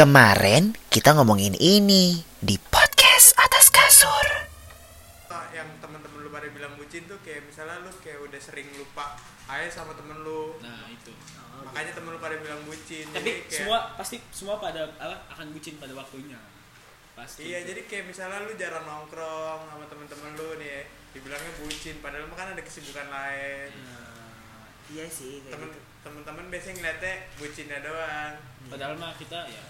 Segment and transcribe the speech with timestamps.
[0.00, 4.48] Kemarin kita ngomongin ini di podcast atas kasur.
[5.52, 9.12] yang teman-teman lu pada bilang bucin tuh kayak misalnya lu kayak udah sering lupa
[9.44, 11.12] aja sama temen lu Nah itu.
[11.60, 15.52] makanya temen lu pada bilang bucin Tapi Jadi kayak- semua pasti semua pada apa akan
[15.52, 16.40] bucin pada waktunya.
[17.12, 17.44] Pasti.
[17.44, 20.80] iya jadi kayak misalnya lu jarang nongkrong sama temen-temen lu nih
[21.12, 25.80] dibilangnya bucin padahal mah kan ada kesibukan lain Nah, Iya sih kayak temen gitu.
[26.00, 28.32] temen-temen biasanya ngeliatnya bucinnya doang
[28.64, 29.60] padahal mah kita ya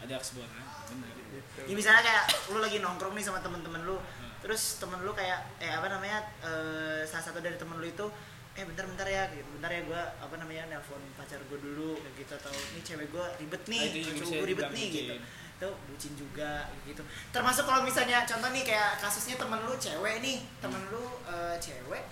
[0.00, 1.12] ada kesibukan benar.
[1.12, 4.00] gitu Ya misalnya kayak lu lagi nongkrong nih sama temen-temen lu,
[4.40, 8.06] terus temen lu kayak eh apa namanya eh, salah satu dari temen lu itu
[8.50, 12.14] eh bentar bentar ya gitu bentar ya gue apa namanya nelpon pacar gue dulu kayak
[12.18, 14.98] gitu atau nih cewek gue ribet nih Ah, bisa gue ribet nih bucin.
[14.98, 15.14] gitu
[15.60, 20.42] itu bucin juga gitu termasuk kalau misalnya contoh nih kayak kasusnya temen lu cewek nih
[20.58, 22.02] temen lu eh, cewek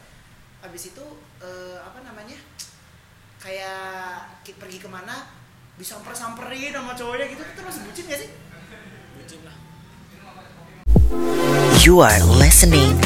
[0.62, 1.05] habis itu
[1.41, 2.39] eh, apa namanya
[3.39, 5.27] kayak pergi ke mana
[5.78, 8.30] disamper samperin sama cowoknya gitu itu termasuk bucin gak sih
[9.14, 9.56] Bucin lah.
[11.86, 12.98] You are listening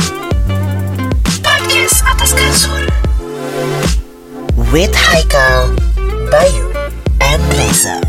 [1.44, 2.88] podcast atas kasur
[4.72, 5.76] with Haikal,
[6.32, 6.72] Bayu,
[7.20, 8.00] and Reza.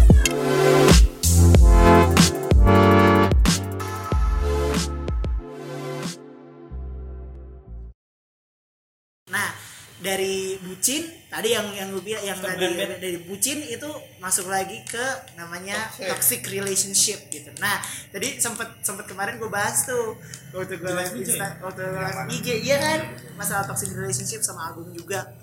[9.28, 9.52] Nah,
[10.00, 13.02] dari bucin tadi yang yang gue bilang yang Stop tadi blend.
[13.02, 13.90] dari bucin itu
[14.22, 15.02] masuk lagi ke
[15.34, 17.50] namanya toxic relationship gitu.
[17.58, 17.82] Nah,
[18.14, 20.14] tadi sempet sempet kemarin gue bahas tuh
[20.54, 21.14] waktu gue live.
[21.26, 23.00] Insta, waktu live IG iya kan
[23.34, 25.34] masalah toxic relationship sama album juga.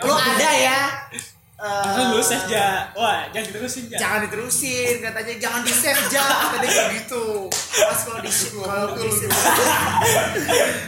[0.00, 0.80] Lu ada ya?
[1.56, 2.92] Eh, Kan lu save ja.
[2.92, 3.98] Wah, jangan diterusin ja.
[3.98, 5.34] jangan diterusin katanya.
[5.40, 7.24] Jangan di save aja katanya kayak gitu.
[7.52, 9.08] Pas kalau di kalau di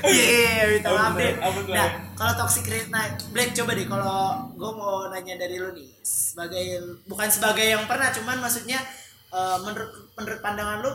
[0.09, 3.87] iya minta maaf deh Ampun, ampun, nah kalau toxic nah Black coba deh.
[3.89, 4.21] Kalau
[4.57, 8.81] gue mau nanya dari lu nih sebagai bukan sebagai yang pernah cuman maksudnya
[9.33, 10.93] eh, menurut menurut pandangan lu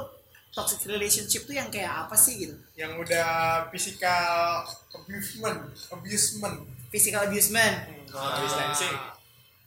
[0.53, 2.55] toxic relationship tuh yang kayak apa sih gitu?
[2.77, 3.29] Yang udah
[3.73, 4.61] physical
[4.93, 6.57] abusement abusement.
[6.93, 8.05] Physical abusement.
[8.13, 9.12] Oh, distancing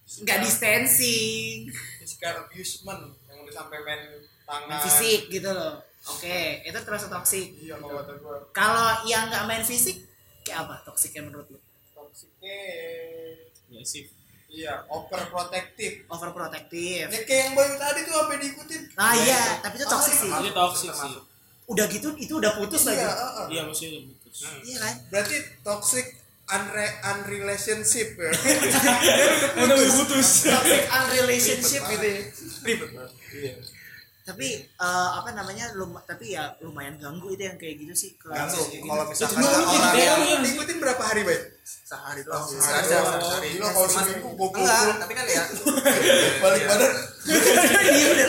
[0.06, 1.66] nggak distancing
[1.98, 4.00] physical abusement yang udah sampai main
[4.42, 9.26] tangan main fisik gitu loh oke itu terus toxic iya kalau kata gua Kalau yang
[9.26, 10.06] nggak main fisik,
[10.40, 11.58] kayak apa toksiknya menurut lu?
[11.92, 12.58] toksiknya
[13.66, 14.06] Ya sih.
[14.46, 17.06] iya overprotective Overprotective.
[17.08, 20.30] ya kayak yang bayu tadi tuh apa diikutin Nah iya, tapi itu toksik sih.
[20.30, 21.14] Itu toxic sih.
[21.66, 23.02] Udah gitu, itu udah putus lagi.
[23.02, 23.46] iya uh-uh.
[23.50, 24.36] Iya maksudnya putus.
[24.62, 24.94] Iya kan?
[25.10, 26.06] berarti toxic
[26.48, 28.30] unre unrelationship ya
[29.62, 30.46] Udah putus.
[30.46, 32.20] Toxic unrelationship gitu ya.
[32.62, 33.54] ribet banget iya
[34.22, 35.70] Tapi eh, apa namanya?
[35.72, 38.10] Lum tapi ya lumayan ganggu itu yang kayak gitu sih.
[38.16, 38.86] Kalau Ganggu, kayak gitu.
[38.88, 39.94] kalau misalkan lu orang
[40.26, 43.22] yang diikutin berapa hari baik sehari doang sih Sehari doang.
[43.22, 43.48] sehari.
[43.54, 44.94] Gila, kalau Cuman- seminggu gua enggak pukul.
[44.98, 45.42] tapi kan ya
[46.42, 46.92] balik badan
[47.96, 48.26] Iya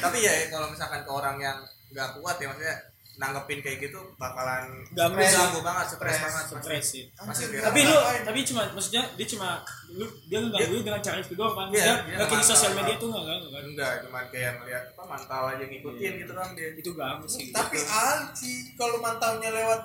[0.00, 1.58] tapi ya kalau misalkan ke orang yang
[1.92, 2.76] nggak kuat ya maksudnya
[3.16, 6.84] nanggepin kayak gitu bakalan Ganggu ganggu banget stres banget Stres.
[6.84, 7.02] sih.
[7.16, 11.32] Masih Tapi lu tapi cuma maksudnya dia cuma lu dia ngeganggu lu dengan cara itu
[11.32, 11.66] doang kan.
[11.68, 13.62] Iya, Dia iya, nggak kayak di sosial media tuh nggak ganggu kan.
[13.64, 16.68] enggak cuman kayak ngeliat apa mantau aja ngikutin gitu kan dia.
[16.72, 17.46] Itu ganggu sih.
[17.50, 19.80] tapi alci kalau mantaunya lewat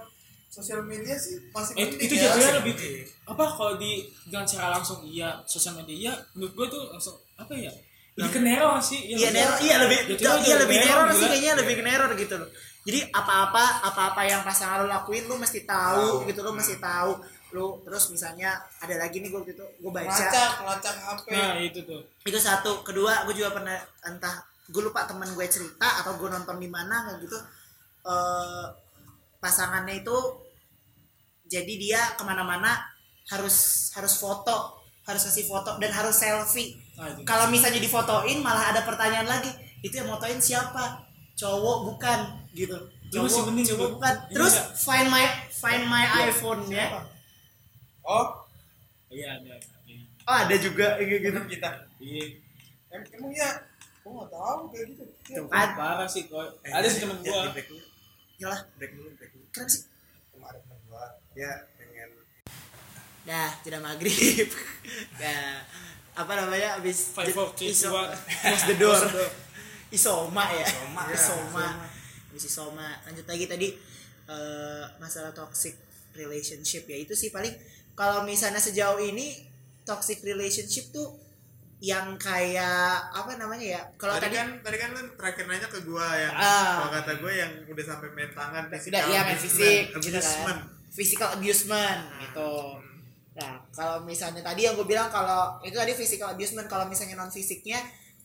[0.48, 2.22] sosial media sih masih Eh, penting itu ya.
[2.28, 2.74] jatuhnya lebih
[3.24, 3.92] apa kalau di
[4.26, 7.70] dengan cara langsung iya sosial media iya menurut gue tuh langsung apa ya?
[8.18, 11.54] Lebih ke neror sih Iya maksudnya- neror, iya lebih, iya lebih neror gitu sih kayaknya
[11.56, 12.36] lebih ke neror gitu.
[12.36, 12.50] loh.
[12.90, 17.22] Jadi apa-apa, apa-apa yang pasangan lo lakuin lu mesti tahu gitu lo mesti tahu.
[17.54, 20.10] Lu terus misalnya ada lagi nih gue gitu, gue baca.
[20.10, 22.02] Ngelacak ngelacak HP Nah itu tuh.
[22.26, 22.82] itu satu.
[22.82, 23.78] Kedua gue juga pernah
[24.10, 27.38] entah gue lupa teman gue cerita atau gue nonton di mana kayak gitu.
[28.10, 28.66] Eh
[29.38, 30.18] pasangannya itu
[31.46, 32.74] jadi dia ke mana-mana
[33.30, 36.78] harus harus foto harus kasih foto dan harus selfie.
[36.94, 37.26] Nah, itu.
[37.26, 39.50] kalau misalnya difotoin malah ada pertanyaan lagi
[39.82, 41.09] itu yang motoin siapa
[41.40, 42.20] cowok bukan
[42.52, 43.96] gitu Itu masih cowok mending cowok gitu.
[43.96, 44.68] bukan Ini terus enggak.
[44.78, 46.88] find my find my iPhone ya
[48.02, 48.28] oh
[49.08, 49.56] Iya ada.
[49.84, 49.98] Iya.
[50.22, 52.26] oh ada juga kayak gitu kita Iya.
[52.90, 53.50] em emang ya
[54.00, 56.42] gua nggak tahu kayak gitu Tuh kan Parah sih kok.
[56.60, 57.54] Eh, Ada sih temen ya, gua.
[57.54, 57.78] dulu
[58.36, 59.82] Yalah, break dulu break dulu keren sih
[60.30, 62.10] kemarin temen gua dia pengen
[63.22, 64.50] Dah, tidak maghrib.
[65.22, 65.62] Nah,
[66.16, 67.94] apa namanya abis Five, four, three, two,
[68.42, 68.98] close the door.
[69.90, 70.66] Isoma ya.
[70.66, 71.16] Isoma, ya.
[71.18, 71.66] Isoma.
[72.30, 72.88] Abis isoma.
[73.10, 73.68] Lanjut lagi tadi
[74.30, 75.76] eh, masalah toxic
[76.14, 77.54] relationship ya itu sih paling
[77.98, 79.46] kalau misalnya sejauh ini
[79.86, 81.18] toxic relationship tuh
[81.80, 85.80] yang kayak apa namanya ya kalau tadi tadi, kan tadi kan lu terakhir nanya ke
[85.88, 86.84] gua yang Ah.
[86.84, 90.58] kalau kata gua yang udah sampai main tangan udah iya main fisik gitu abusement kan
[90.92, 92.52] physical abusement gitu
[93.40, 97.32] nah kalau misalnya tadi yang gue bilang kalau itu tadi physical abusement kalau misalnya non
[97.32, 97.80] fisiknya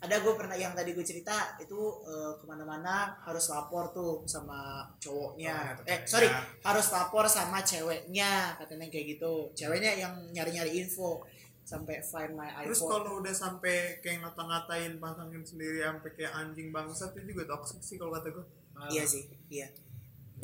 [0.04, 4.84] ada gue pernah yang tadi gue cerita itu eh, ke mana-mana harus lapor tuh sama
[5.00, 5.80] cowoknya.
[5.80, 6.28] Oh, eh sorry
[6.60, 9.48] harus lapor sama ceweknya katanya kayak gitu.
[9.56, 11.24] Ceweknya yang nyari-nyari info
[11.64, 16.68] sampai find my terus iPhone kalau udah sampai kayak ngata-ngatain pasangan sendiri sampai kayak anjing
[16.68, 18.44] bangsat itu juga toxic sih kalau kata gue
[18.92, 19.68] iya sih iya.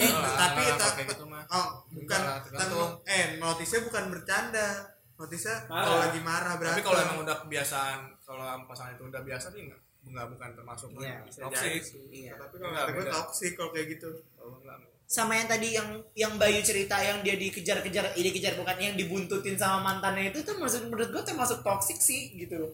[0.00, 1.44] Eh lah, tapi enggak lah, ta- kayak gitu mah.
[1.52, 4.68] oh bukan Enggak eh notisnya bukan bercanda.
[5.20, 7.98] Notisnya kalau lagi marah berarti tapi kalau emang udah kebiasaan
[8.30, 11.18] kalau pasangan itu udah biasa sih enggak enggak bukan termasuk Iya,
[11.82, 12.32] sih Iya.
[12.38, 14.78] tapi kalau Enggak, gue toxic kalau kayak gitu Kalau enggak,
[15.10, 19.58] sama yang tadi yang yang Bayu cerita yang dia dikejar-kejar ini dikejar bukan yang dibuntutin
[19.58, 22.70] sama mantannya itu tuh maksud menurut gue termasuk toxic sih gitu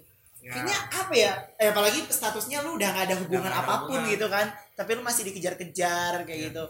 [0.47, 0.55] Ya.
[0.55, 3.99] kayaknya apa ya eh, apalagi statusnya lu udah gak ada hubungan nggak ada apa pun
[3.99, 4.12] hubungan.
[4.14, 4.47] gitu kan
[4.79, 6.64] tapi lu masih dikejar-kejar kayak gitu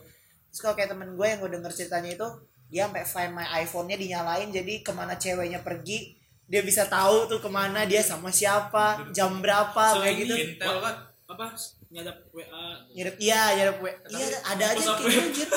[0.49, 2.29] terus kalau kayak temen gue yang gue denger ceritanya itu
[2.73, 6.17] dia sampai find my iPhone-nya dinyalain jadi ke mana ceweknya pergi
[6.47, 10.95] dia bisa tahu tuh ke mana dia sama siapa jam berapa kayak gitu Intel kan
[11.27, 11.47] apa
[11.91, 15.39] nyadap WA nyerep iya nyerep we iya ada aja yang apa kayak ya?
[15.43, 15.57] gitu.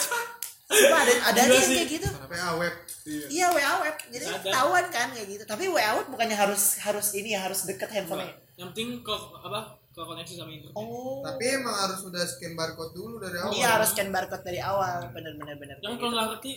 [0.70, 2.74] Sumpah, ada ada aja yang kayak gitu PA web
[3.10, 5.42] Iya WA web, jadi ketahuan kan kayak gitu.
[5.42, 8.38] Tapi WA web bukannya harus harus ini ya harus deket handphonenya.
[8.54, 11.26] yang penting ke apa ke koneksi sama internet Oh.
[11.26, 15.10] tapi emang harus udah scan barcode dulu dari awal iya harus scan barcode dari awal,
[15.10, 15.78] bener bener bener.
[15.82, 16.14] yang kalau gitu.
[16.14, 16.52] nggak ngerti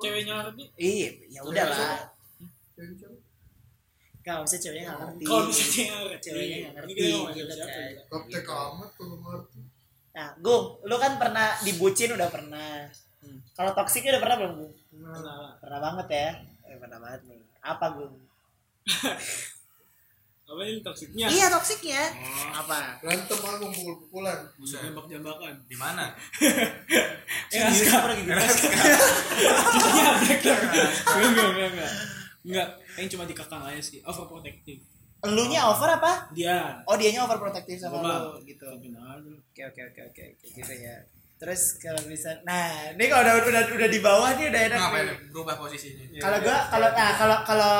[0.00, 2.00] ceweknya ngerti Iya, ya udahlah.
[2.80, 3.18] Cewek siapa?
[4.20, 5.24] Kalau bisa ceweknya nggak ngerti.
[5.24, 7.36] kalau ngerti ceweknya nggak ini ngerti.
[7.36, 7.68] gitu kan.
[7.68, 8.02] ya?
[8.08, 9.60] Gaptek amat kalau ngerti
[10.10, 12.88] Nah, Gung, lu kan pernah dibucin udah pernah.
[13.20, 13.38] Hmm.
[13.52, 14.72] Kalau toksiknya udah pernah belum, Gung?
[14.96, 16.28] Nah, Pernah banget ya.
[16.66, 17.40] Eh, pernah banget nih.
[17.60, 18.14] Apa, Gung?
[20.50, 22.02] apa ini toksiknya Iya, toksiknya.
[22.10, 22.58] Oh.
[22.58, 22.98] Apa?
[22.98, 26.10] berantem aku pukul-pukulan jambak jambakan di mana
[27.54, 28.34] ya sekarang lagi gitu
[29.94, 30.58] Iya, black lah.
[31.22, 31.92] enggak enggak enggak
[32.46, 34.00] enggak yang cuma dikekang aja sih.
[34.04, 34.80] Overprotective.
[35.20, 36.32] Elunya over apa?
[36.32, 36.80] dia.
[36.88, 38.64] Oh, dianya overprotective sama lu gitu.
[38.80, 40.96] benar Oke oke oke oke oke gitu ya.
[41.40, 44.78] Terus kalau bisa, nah ini kalau udah udah udah di bawah nih udah enak.
[44.80, 45.16] ngapain nih.
[45.32, 46.20] berubah posisinya.
[46.20, 47.76] Kalau gua kalau nah kalau kalau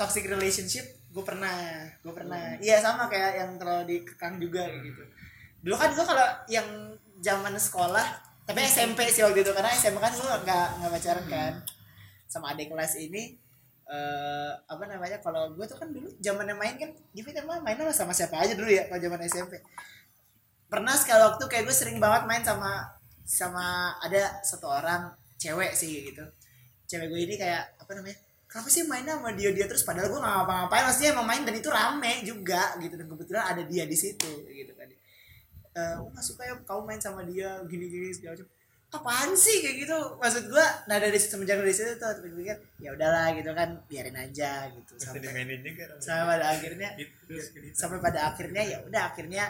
[0.00, 2.56] toxic relationship gue pernah gue pernah.
[2.56, 5.02] Iya sama kayak yang terlalu dikekang juga kayak gitu.
[5.60, 6.68] Dulu kan gue kalau yang
[7.20, 8.06] zaman sekolah
[8.48, 11.52] tapi SMP sih waktu itu karena SMP kan gue nggak nggak pacaran kan.
[12.32, 13.36] Sama adik kelas ini
[13.82, 18.14] eh apa namanya kalau gue tuh kan dulu zamannya main kan gimana mah main sama
[18.14, 19.58] siapa aja dulu ya kalau zaman SMP
[20.72, 22.88] pernah sekali waktu kayak gue sering banget main sama
[23.28, 26.24] sama ada satu orang cewek sih gitu.
[26.88, 28.16] Cewek gue ini kayak apa namanya
[28.48, 29.68] kenapa sih mainnya sama dia dia?
[29.68, 33.44] Terus padahal gue nggak ngapa-ngapain maksudnya emang main dan itu rame juga gitu dan kebetulan
[33.44, 34.88] ada dia di situ gitu kan.
[35.76, 38.48] Eh gue nggak suka ya kau main sama dia gini gini segala macam
[38.92, 39.64] apaan sih?
[39.64, 39.98] Kayak gitu.
[40.20, 44.14] Maksud gue nah dari semenjak dari situ tuh tapi pikir ya udahlah gitu kan biarin
[44.14, 44.92] aja gitu.
[45.00, 45.32] Sampai juga
[45.98, 47.32] sampai pada akhirnya Gitu.
[47.72, 49.44] sampai pada akhirnya ya udah akhirnya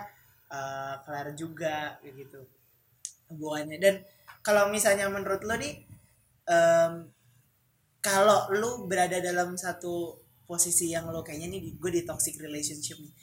[0.49, 2.41] eh, kelar juga kayak gitu.
[3.35, 3.79] Hubungannya.
[3.83, 3.95] Dan
[4.43, 5.75] kalau misalnya menurut lo nih
[6.47, 6.93] em,
[8.03, 13.15] kalau lu berada dalam satu posisi yang lo kayaknya nih gue di toxic relationship nih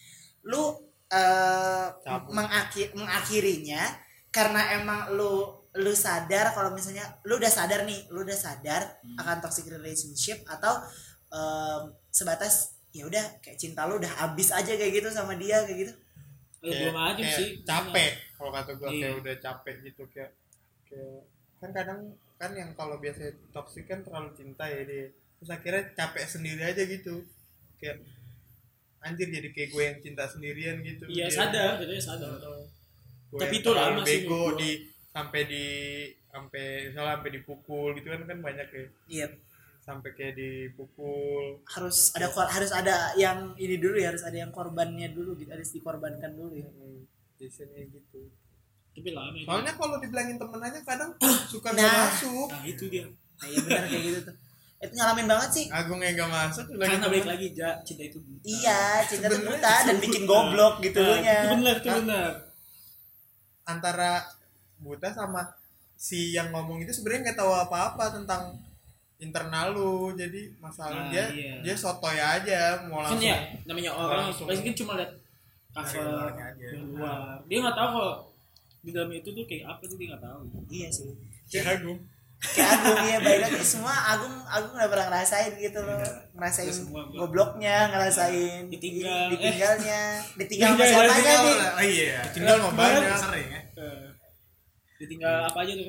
[0.48, 0.72] lu
[1.12, 2.32] eh, Cabut.
[2.32, 3.84] mengakhir mengakhirinya
[4.32, 8.82] karena emang lu lu sadar kalau misalnya lu udah sadar nih lu udah sadar
[9.22, 10.82] akan toxic relationship atau
[11.30, 15.78] em, sebatas ya udah kayak cinta lu udah habis aja kayak gitu sama dia kayak
[15.86, 15.94] gitu.
[16.60, 17.62] Eh, belum aja sih.
[17.62, 19.00] capek kalau kata gue Iya.
[19.00, 20.32] kayak udah capek gitu kayak
[20.90, 21.22] kayak
[21.62, 22.00] kan kadang
[22.40, 25.08] kan yang kalau biasa toksik kan terlalu cinta ya dia.
[25.38, 27.24] Terus akhirnya capek sendiri aja gitu.
[27.78, 28.04] Kayak
[29.00, 31.06] anjir jadi kayak gue yang cinta sendirian gitu.
[31.08, 32.32] Iya sadar jadinya sadar.
[33.30, 34.72] Gue Tapi itu terlalu lama sih bego di
[35.10, 35.66] sampai di
[36.30, 38.86] sampai misalnya sampai dipukul gitu kan kan banyak ya.
[39.10, 39.28] Iya.
[39.82, 41.66] Sampai kayak dipukul.
[41.66, 45.70] Harus ada harus ada yang ini dulu ya harus ada yang korbannya dulu gitu harus
[45.74, 46.70] dikorbankan dulu ya.
[46.70, 47.10] Hmm,
[47.42, 48.30] biasanya gitu.
[48.94, 49.48] Tapi lama itu.
[49.48, 51.12] soalnya kalau dibilangin temen aja kadang
[51.52, 51.82] suka Nah.
[51.82, 52.48] nggak masuk.
[52.54, 53.06] Nah itu dia.
[53.10, 54.36] Nah, iya benar kayak gitu tuh.
[54.80, 55.66] Itu ngalamin banget sih.
[55.72, 58.44] Agung yang gak masuk lagi karena balik lagi ja, cinta itu buta.
[58.48, 61.98] iya cinta Sebenarnya buta dan bikin goblok gitu Nah, nya itu benar itu Hah?
[62.00, 62.32] benar.
[63.68, 64.12] Antara
[64.80, 65.44] buta sama
[65.94, 68.56] si yang ngomong itu sebenarnya nggak tahu apa-apa tentang
[69.18, 70.16] internal lu.
[70.16, 71.54] Jadi masalah Nah, dia iya.
[71.60, 75.12] dia sotoy aja mau kan langsung ya namanya orang pasti kan cuma lihat
[75.70, 76.68] cover aja.
[76.72, 77.44] yang luar.
[77.46, 78.14] Dia nggak tahu kalau
[78.80, 80.40] di dalam itu tuh kayak apa sih dia nggak tahu.
[80.72, 81.12] Iya sih.
[81.52, 82.00] Kayak Agung.
[82.40, 86.00] kayak Agung ya baik lagi semua Agung Agung udah pernah ngerasain gitu loh.
[86.32, 87.28] Ngerasain semua gua.
[87.28, 89.28] gobloknya ngerasain Ditinggal.
[89.36, 90.02] ditinggalnya.
[90.40, 91.72] Ditinggal sama Ditinggal, siapa aja Tinggal nih lah.
[91.76, 92.20] oh iya.
[92.32, 93.62] Tinggal mau banyak sering ya.
[93.76, 94.09] Eh,
[95.00, 95.86] ditinggal apa aja tuh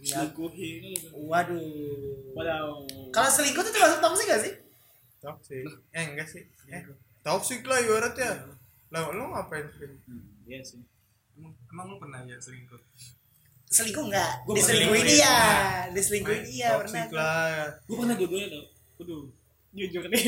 [0.00, 0.16] Iya.
[0.24, 0.80] selingkuhin
[1.28, 2.32] waduh.
[2.32, 2.88] Waduh.
[3.12, 4.54] kalau selingkuh tuh termasuk toxic gak sih?
[5.20, 5.64] Toxic.
[5.92, 6.42] Eh enggak sih.
[6.72, 6.80] Eh
[7.20, 8.56] toxic lah ibaratnya
[8.90, 9.86] Lah lu ngapain sih?
[9.86, 10.80] Hmm, iya sih.
[11.36, 12.80] Emang, emang lu pernah ya selingkuh?
[13.70, 15.18] Selingkuh enggak Gua diselingkuhin pernah.
[15.20, 15.36] iya.
[15.92, 17.64] Diselingkuhin iya pernah Toxic lah.
[17.86, 18.64] gue pernah dua-duanya tau
[18.98, 19.24] Waduh
[19.70, 20.22] jujur nih.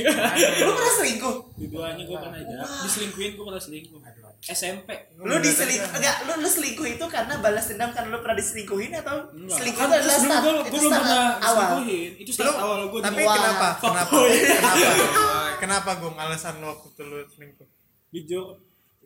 [0.62, 1.36] Lu pernah selingkuh?
[1.58, 2.56] Dua-duanya gue pernah aja.
[2.86, 3.98] Diselingkuhin gue pernah selingkuh
[4.44, 8.90] SMP lu diselingkuh enggak lu lu selingkuh itu karena balas dendam karena lu pernah diselingkuhin
[8.92, 9.54] atau Enggak.
[9.54, 12.56] selingkuh Kan itu adalah start gue itu gue belum start pernah awal diselingkuhin itu start
[12.56, 13.68] awal gue Tapi kenapa?
[13.78, 14.16] Kenapa?
[14.18, 14.90] Kenapa?
[15.62, 17.66] Kenapa gue alasan lu waktu itu lu selingkuh?
[18.10, 18.46] jujur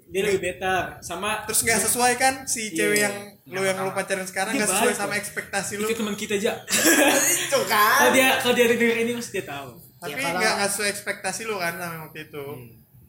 [0.07, 2.79] dia lebih better sama Terus nggak sesuai kan si Iya.
[2.81, 3.15] cewek yang
[3.45, 5.21] lu yang lu pacaran sekarang nggak sesuai baik, sama kok.
[5.21, 5.85] ekspektasi lu.
[5.85, 6.53] itu teman kita aja
[7.45, 10.53] itu kan kalau dia kalau dia denger ini pasti dia tahu Tapi Ya, kalau- nggak
[10.57, 12.45] nggak sesuai ekspektasi lu kan sama waktu itu.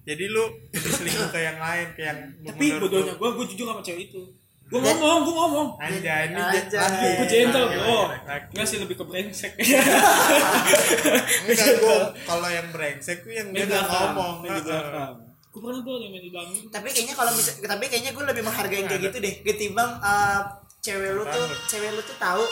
[0.08, 4.08] Jadi lu selingkuh ke yang lain, ke yang tapi bodohnya gue gue jujur sama cewek
[4.08, 4.24] itu.
[4.68, 5.68] Gue ngomong gue ngomong.
[5.80, 7.12] Anjay, ini Anjay.
[7.20, 8.52] gue gentle bro laki.
[8.52, 9.52] nggak sih lebih ke brengsek.
[11.48, 14.48] Enggak gue kalau yang brengsek tuh yang dia nggak ngomong.
[15.48, 16.56] gue pernah tuh yang main di belakang.
[16.70, 20.40] Tapi kayaknya kalau misal tapi kayaknya gue lebih menghargai kayak gitu deh ketimbang uh,
[20.80, 22.44] cewek lu tuh cewek lu tuh tahu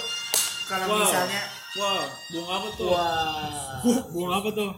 [0.65, 0.97] kalau Wow.
[1.05, 1.41] misalnya
[1.77, 2.01] wow
[2.33, 2.88] buang apa tuh?
[2.89, 3.77] Wah.
[3.85, 4.69] Uh, buang apa tuh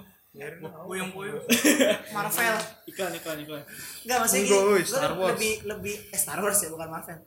[0.86, 1.40] Puyeng puyeng
[2.16, 3.64] Marvel iklan iklan iklan
[4.06, 5.30] Enggak maksudnya Enggak, gini, gue Star Wars.
[5.34, 7.20] lebih lebih eh Star Wars ya bukan Marvel.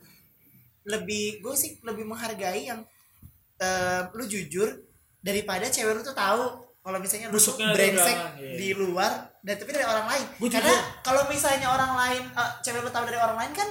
[0.87, 2.81] Lebih gue sih lebih menghargai yang
[3.59, 4.67] eh, lu jujur
[5.21, 8.57] daripada cewek lu tuh tahu kalau misalnya lu tuh brengsek iya.
[8.57, 10.25] di luar dan tapi dari orang lain.
[10.41, 10.75] Gua Karena
[11.05, 13.69] kalau misalnya orang lain eh, cewek lu tahu dari orang lain kan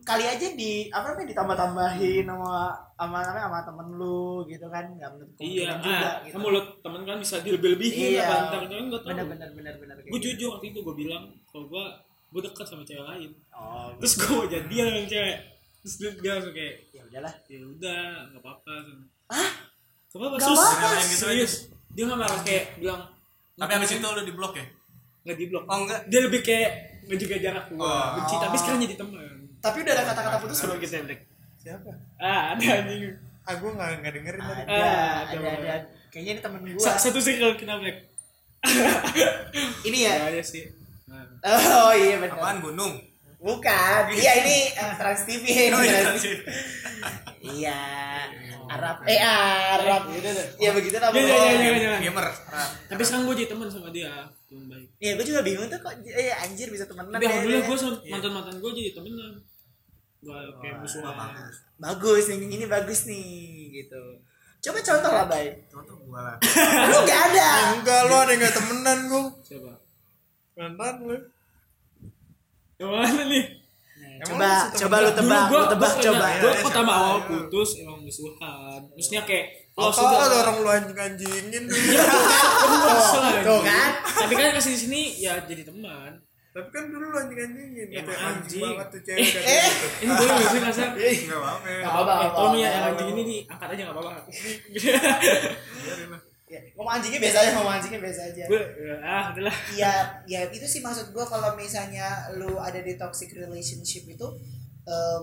[0.00, 2.54] kali aja di apa namanya ditambah-tambahin sama
[2.94, 6.32] sama namanya sama temen lu gitu kan nggak menutup iya kemungkinan juga ah, gitu.
[6.32, 8.22] kan mulut temen kan bisa dilebih-lebihin Iya.
[8.22, 10.24] apa ntar kan nggak tahu benar benar benar benar gue gitu.
[10.24, 11.84] jujur waktu itu gue bilang kalau gue
[12.30, 15.36] gue dekat sama cewek lain Oh, terus gue mau jadian sama cewek
[15.78, 17.34] terus dia, dia langsung kayak ya udahlah.
[17.44, 18.00] ya udah
[18.30, 18.72] nggak apa-apa
[19.26, 19.50] Ah?
[20.06, 20.88] Gak apa-apa Nggak sus apa-apa.
[21.02, 21.54] Serius,
[21.90, 23.00] dia nggak marah kayak bilang
[23.54, 24.66] tapi abis itu lu di blok ya
[25.24, 26.70] nggak di blok oh enggak dia lebih kayak
[27.06, 28.06] ngejaga jarak gue Oh.
[28.14, 30.76] benci tapi sekarang jadi teman Tapi udah ada kata-kata putus belum?
[30.76, 31.20] kita Black
[31.56, 31.90] Siapa?
[32.18, 34.62] ah ada anjing Ah gue nggak nggak dengerin tadi.
[34.62, 35.50] Ada, Ah, ada, ada.
[35.52, 35.76] ada.
[36.08, 36.80] Kayaknya ini temen gua.
[36.80, 37.98] Sa- satu circle kena Black
[39.82, 40.12] Ini ya.
[40.22, 40.64] ya, ya sih.
[41.42, 42.34] Oh iya benar.
[42.34, 42.96] apaan gunung
[43.36, 44.02] Bukan.
[44.10, 45.76] Iya ini eh, Trans TV ini.
[45.76, 46.00] Iya.
[47.44, 47.80] Iya.
[48.66, 49.04] Arab.
[49.04, 50.08] Eh Arab.
[50.56, 51.20] Iya begitu ya, namanya.
[51.22, 51.98] ya, ya, ya, ya.
[52.00, 52.26] gamer
[52.88, 54.08] tapi sekarang gue jadi teman sama dia
[54.46, 57.12] teman baik Iya, gue juga bingung tuh kok eh anjir bisa temenan.
[57.12, 57.68] tapi ya, alhamdulillah ya.
[57.68, 59.32] gue sama mantan mantan gue jadi temenan
[60.24, 61.14] gak kayak musuhan
[61.76, 63.28] bagus yang ini bagus nih
[63.74, 64.02] gitu.
[64.60, 65.46] Coba contoh lah, Bay.
[65.68, 66.36] contoh gua lah
[66.90, 67.48] Lu gak ada.
[67.76, 69.24] Enggak lu ada nggak temenan gue.
[69.44, 69.72] siapa
[70.54, 71.16] Mantan lu.
[72.74, 73.44] yang mana nih
[74.24, 76.26] Coba, coba lu tebak, Dulu lu tebak coba.
[76.38, 80.94] gue Ya, pertama awal putus emang musuhan maksudnya kayak Oh, sudah ada orang lu anjing
[80.94, 81.74] anjingin dulu.
[83.42, 83.90] Tuh kan?
[84.06, 86.14] tapi kan kasih sini ya jadi teman
[86.54, 87.88] Tapi kan dulu lu anjing anjingin.
[87.88, 88.62] Ya, Kayak anjing.
[88.62, 89.26] anjing banget tuh cewek Eh.
[89.26, 89.86] gitu.
[90.00, 92.12] ini boleh gak sih kasar enggak apa-apa Gak apa-apa.
[92.14, 92.56] eh gak ya apa-apa.
[92.64, 94.24] yang anjing ini nih angkat aja gak apa-apa lah
[96.44, 98.44] Ya, ngomong anjingnya biasa aja, ngomong anjingnya biasa aja.
[98.46, 98.60] gue
[99.02, 99.92] ah udahlah ya
[100.22, 104.26] ya itu sih maksud gue kalau misalnya lu ada di toxic relationship itu
[104.84, 105.22] em,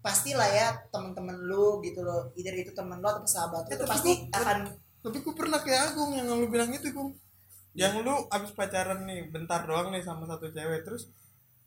[0.00, 3.82] pastilah ya teman-teman lu gitu loh either itu teman lu atau sahabat lu Eh, itu
[3.82, 4.58] tapi pasti gua- akan
[5.02, 7.12] Tapi gue pernah kayak Agung yang lu bilang itu Gung.
[7.74, 11.10] Yang lu abis pacaran nih bentar doang nih sama satu cewek terus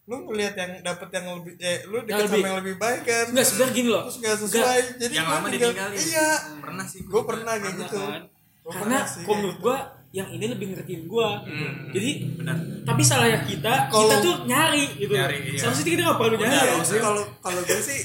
[0.04, 3.02] lu ngeliat yang dapet yang lebih eh lu Yang deket lebih- sama yang lebih baik
[3.04, 3.26] kan?
[3.28, 4.04] Enggak sebenarnya gini loh.
[4.06, 4.80] Terus gak sesuai.
[4.98, 6.00] Jadi yang lama tinggal- ditinggalin.
[6.02, 6.30] Iya.
[6.58, 7.00] Pernah sih.
[7.04, 8.00] Gue pernah kayak gitu.
[8.02, 8.22] kan?
[8.58, 9.66] Gua karena pernah sih kalau kayak menurut gitu.
[9.66, 9.78] gue
[10.10, 11.72] yang ini lebih ngertiin gue Hmm.
[11.92, 12.56] jadi benar.
[12.84, 15.12] tapi salahnya kita Kalau- kita tuh nyari gitu.
[15.14, 15.60] Nyari, iya.
[15.62, 16.56] seharusnya kita nggak perlu nyari.
[16.58, 18.00] Iya, nggak kalau kalau gue sih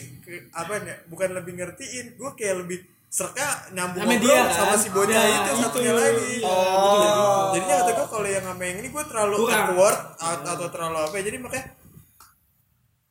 [0.50, 2.78] apa ya bukan lebih ngertiin gue kayak lebih
[3.12, 4.48] serka nyambung Sama dia, kan?
[4.50, 5.60] sama si bocah Ya, itu itu.
[5.60, 7.52] satunya lagi Oh.
[7.52, 9.60] jadinya kata gue kalau yang sama yang ini gue terlalu Kurang.
[9.68, 11.66] awkward atau, atau terlalu apa ya jadi makanya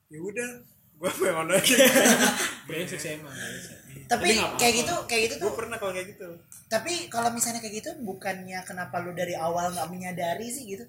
[0.10, 0.50] ya udah
[0.98, 1.76] gue memang aja
[2.66, 3.30] brengsek sih emang
[4.06, 4.28] tapi
[4.58, 6.28] kayak gitu kayak gitu gue tuh pernah kalau kayak gitu
[6.66, 10.86] tapi kalau misalnya kayak gitu bukannya kenapa lu dari awal nggak menyadari sih gitu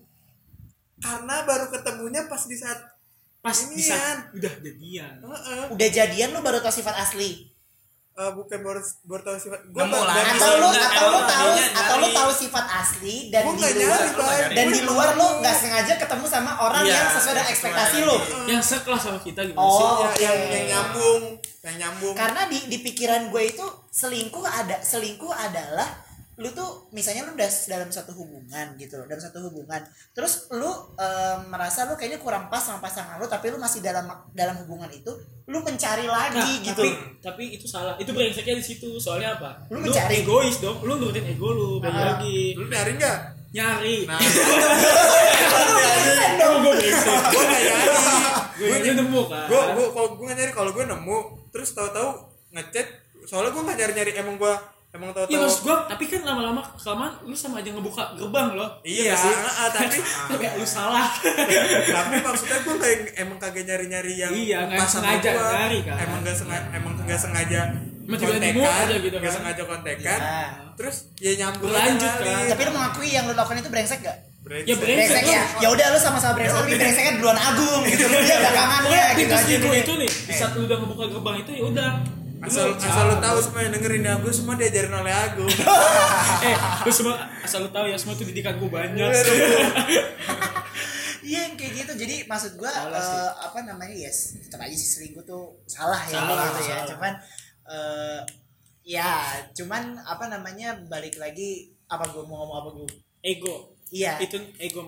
[0.99, 2.81] karena baru ketemunya pas di saat
[3.39, 3.77] pas Inian.
[3.77, 3.97] bisa
[4.33, 5.63] udah jadian Heeh.
[5.69, 7.52] udah jadian lu baru tau sifat asli
[8.13, 10.13] Eh, bukan baru baru tahu sifat gue Nemu lah.
[10.37, 14.01] atau lu Enggak, atau lu tahu atau lu tahu sifat asli dan Gua di luar
[14.05, 17.97] nyari, dan di luar lu nggak sengaja ketemu sama orang Iya, yang sesuai dengan ekspektasi
[18.05, 18.17] lu.
[18.45, 20.05] Yang sekelas sama kita gimana Oh.
[20.13, 20.21] sih?
[20.21, 21.23] Ya, yang yang nyambung
[21.63, 22.13] yang nyambung.
[22.13, 25.89] Karena di di pikiran gue itu selingkuh ada selingkuh adalah
[26.35, 29.85] lu tuh misalnya lu udah dalam satu hubungan gitu loh dalam satu hubungan.
[30.11, 34.05] Terus lu em, merasa lu kayaknya kurang pas sama pasangan lu tapi lu masih dalam
[34.33, 35.13] dalam hubungan itu
[35.45, 36.79] lu mencari Nah, lagi gitu.
[36.79, 36.89] tapi
[37.21, 37.95] tapi itu salah.
[37.97, 38.97] Itu brengseknya di situ.
[38.97, 39.69] Soalnya apa?
[39.69, 40.21] Lu mencari.
[40.21, 40.81] egois dong.
[40.81, 42.07] Lu nurutin ego lu balik Ah.
[42.17, 42.57] lagi.
[42.57, 43.19] Lu nyari nggak?
[43.53, 43.97] Nyari.
[44.09, 44.17] Nah.
[46.43, 47.91] Gue gue nyari.
[48.83, 51.19] gue nemu kan gue gue kalau gue nyari kalau gue nemu
[51.51, 52.11] terus tahu-tahu
[52.53, 52.87] ngechat
[53.25, 54.55] soalnya gue nggak nyari nyari emang gue
[54.93, 58.71] emang Iya tahu-tahu maksud gue, tapi kan lama-lama kelamaan lu sama aja ngebuka gerbang loh.
[58.83, 59.33] iya sih.
[59.33, 59.97] ah, tapi
[60.31, 61.09] Tapi lu salah.
[61.89, 65.49] tapi maksudnya gue kayak emang kagak nyari nyari yang Iya, pas sama sengaja gua.
[65.51, 65.97] nyari, kan.
[65.99, 67.61] emang nggak sengaja emang nggak sengaja
[68.03, 69.39] Emang tiba-tiba nemu aja gitu, nggak kan.
[69.39, 70.45] sengaja kontekan Iya.
[70.75, 71.91] terus ya nyambung kali.
[71.95, 72.43] kan.
[72.51, 74.17] Tapi lu mengakui yang lu lakukan itu brengsek gak?
[74.43, 74.67] Brengsek.
[74.67, 75.07] Ya, brengsek.
[75.09, 75.43] Brengsek ya.
[75.57, 78.05] Ya udah lu sama-sama brengsek, tapi brengseknya duluan Agung gitu.
[78.05, 79.81] Lu dia belakangannya Pokoknya gitu tipe aja.
[79.81, 81.91] itu nih, di saat lu udah ngebuka gerbang itu ya udah.
[82.43, 85.47] Asal Lu asal lu tahu semua yang dengerin aku semua diajarin oleh aku
[86.51, 89.11] eh, lu semua asal lu tahu ya semua itu didikan gue banyak.
[91.23, 91.93] Iya yang kayak gitu.
[91.95, 93.23] Jadi maksud gua sih.
[93.47, 96.77] apa namanya yes, tetap aja sih selingkuh tuh salah ya Salah, gitu ya.
[96.83, 96.87] salah.
[96.91, 97.13] Cuman
[97.71, 98.21] eh
[98.83, 99.11] ya,
[99.55, 102.89] cuman apa namanya balik lagi apa gua mau ngomong apa gua?
[103.23, 103.71] ego.
[103.95, 104.19] Iya.
[104.19, 104.83] Itu ego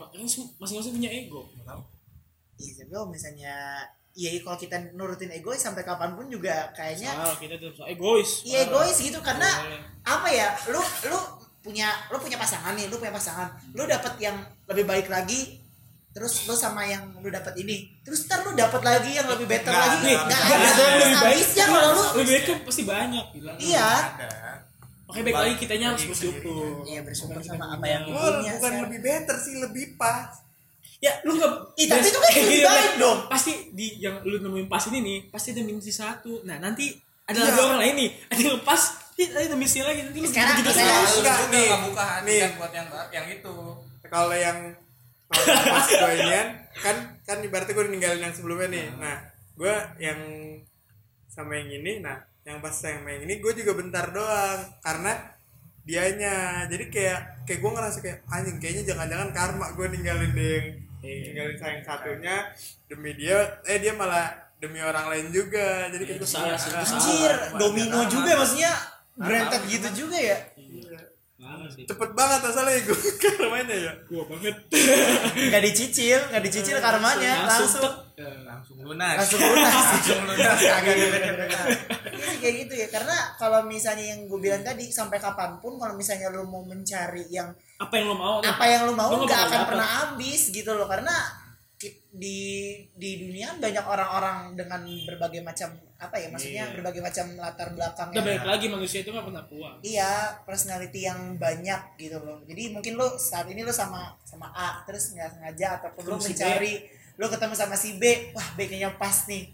[0.58, 1.46] masing-masing punya ego.
[2.58, 7.34] Iya, tapi kalau misalnya Iya, kalau kita nurutin egois sampai kapan pun juga kayaknya Salah
[7.34, 8.42] kita tetap egois.
[8.42, 9.80] iya egois gitu karena Boleh.
[10.04, 11.18] apa ya lu lu
[11.58, 15.58] punya lu punya pasangan nih lu punya pasangan lu dapat yang lebih baik lagi
[16.10, 19.68] terus lu sama yang lu dapat ini terus ntar lu dapat lagi yang lebih better
[19.68, 21.16] Nggak, lagi nggak ada habis baik.
[21.18, 23.56] habisnya kalau lu Lebih baik tuh pasti banyak bilang.
[23.58, 23.90] iya
[25.04, 26.86] Makanya baik lagi kitanya harus bersyukur.
[26.86, 28.14] iya bersyukur sama apa yang punya.
[28.14, 30.30] lu Gua punya bukan lebih better sih lebih pas
[30.98, 32.98] Ya lu nggak Ih, tapi itu kan kayak lebih gini, baik Des.
[32.98, 33.18] dong.
[33.26, 37.34] Pasti di yang lu nemuin pas ini nih Pasti ada minus satu Nah nanti ada
[37.34, 37.44] Iya.
[37.46, 38.82] lagi orang lain nih Ada yang lepas
[39.14, 41.66] ada minusnya lagi Nanti lu Sekarang gitu kita- juga nih.
[41.66, 42.38] nggak buka Nih.
[42.40, 43.54] kan buat yang yang itu
[44.04, 44.58] kalau yang
[45.26, 49.16] yang pas gue inian kan kan ibaratnya gue ninggalin yang sebelumnya nih nah
[49.52, 50.20] gue yang
[51.26, 55.34] sama yang ini nah yang pas sama yang ini gue juga bentar doang karena
[55.82, 56.34] dianya
[56.66, 60.58] jadi kayak kayak gue ngerasa kayak anjing kayaknya jangan-jangan karma gue ninggalin dia
[61.04, 62.36] yang ninggalin sayang satunya
[62.88, 65.92] demi dia eh dia malah demi orang lain juga.
[65.92, 68.72] Jadi kayak Itu gue salah sih, anjir domino juga maksudnya.
[69.14, 70.38] Berentet gitu juga ya.
[71.70, 71.84] Sih.
[71.84, 73.92] Cepet banget asalnya gue karmanya ya.
[74.08, 74.56] Gua banget.
[75.36, 77.84] Nggak dicicil nggak dicicil karmanya Langsung.
[78.14, 78.76] Eh, langsung.
[78.80, 79.16] lunas.
[79.20, 79.74] Langsung lunas.
[79.92, 80.58] Langsung lunas.
[80.58, 80.74] Iya
[82.24, 82.86] sih kayak gitu ya.
[82.92, 87.24] Karena kalau misalnya yang gue bilang tadi sampai kapan pun kalau misalnya lu mau mencari
[87.32, 89.68] yang Apa yang lo mau apa yang lu mau nggak nggak akan dapet.
[89.68, 91.16] pernah habis gitu loh karena
[92.14, 92.40] di
[92.94, 96.72] di dunia banyak orang-orang dengan berbagai macam apa ya maksudnya Iya.
[96.72, 99.76] berbagai macam latar belakang Udah yang- balik lagi manusia itu gak pernah puas.
[99.82, 100.12] Iya
[100.44, 102.40] personality yang banyak gitu loh.
[102.44, 106.22] Jadi mungkin lu saat ini lu sama sama A terus nggak sengaja ataupun lu Ketemu
[106.22, 106.74] si mencari
[107.14, 109.44] lu ketemu sama si B wah B kayaknya pas nih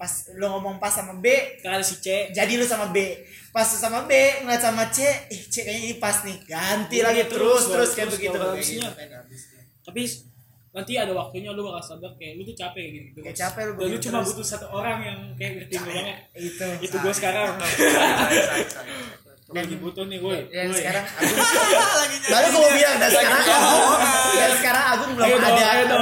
[0.00, 1.28] pas lu ngomong pas sama B
[1.60, 2.32] ada si C.
[2.32, 3.20] jadi lu sama B.
[3.50, 6.40] Pas lu sama B ngeliat sama C ih C kayaknya ini pas nih.
[6.42, 8.88] Ganti Iya, lagi terus terus, terus, kayak terus, begitu habisnya.
[8.88, 9.28] kan.
[9.82, 10.00] Tapi
[10.70, 13.18] nanti ada waktunya lu bakal sadar kayak lu tuh capek kayak gitu.
[13.20, 16.66] Kayak capek lu lu cuma butuh satu orang yang kayak ngerti lu banget itu.
[16.80, 17.48] Itu gue sekarang.
[19.50, 20.78] Dan- Lagi butuh nih gue yang Woi.
[20.78, 21.42] sekarang Agung
[22.22, 23.98] baru gue bilang dan sekarang Agung
[24.30, 25.62] dan sekarang Agung belum ada.
[25.82, 26.00] belum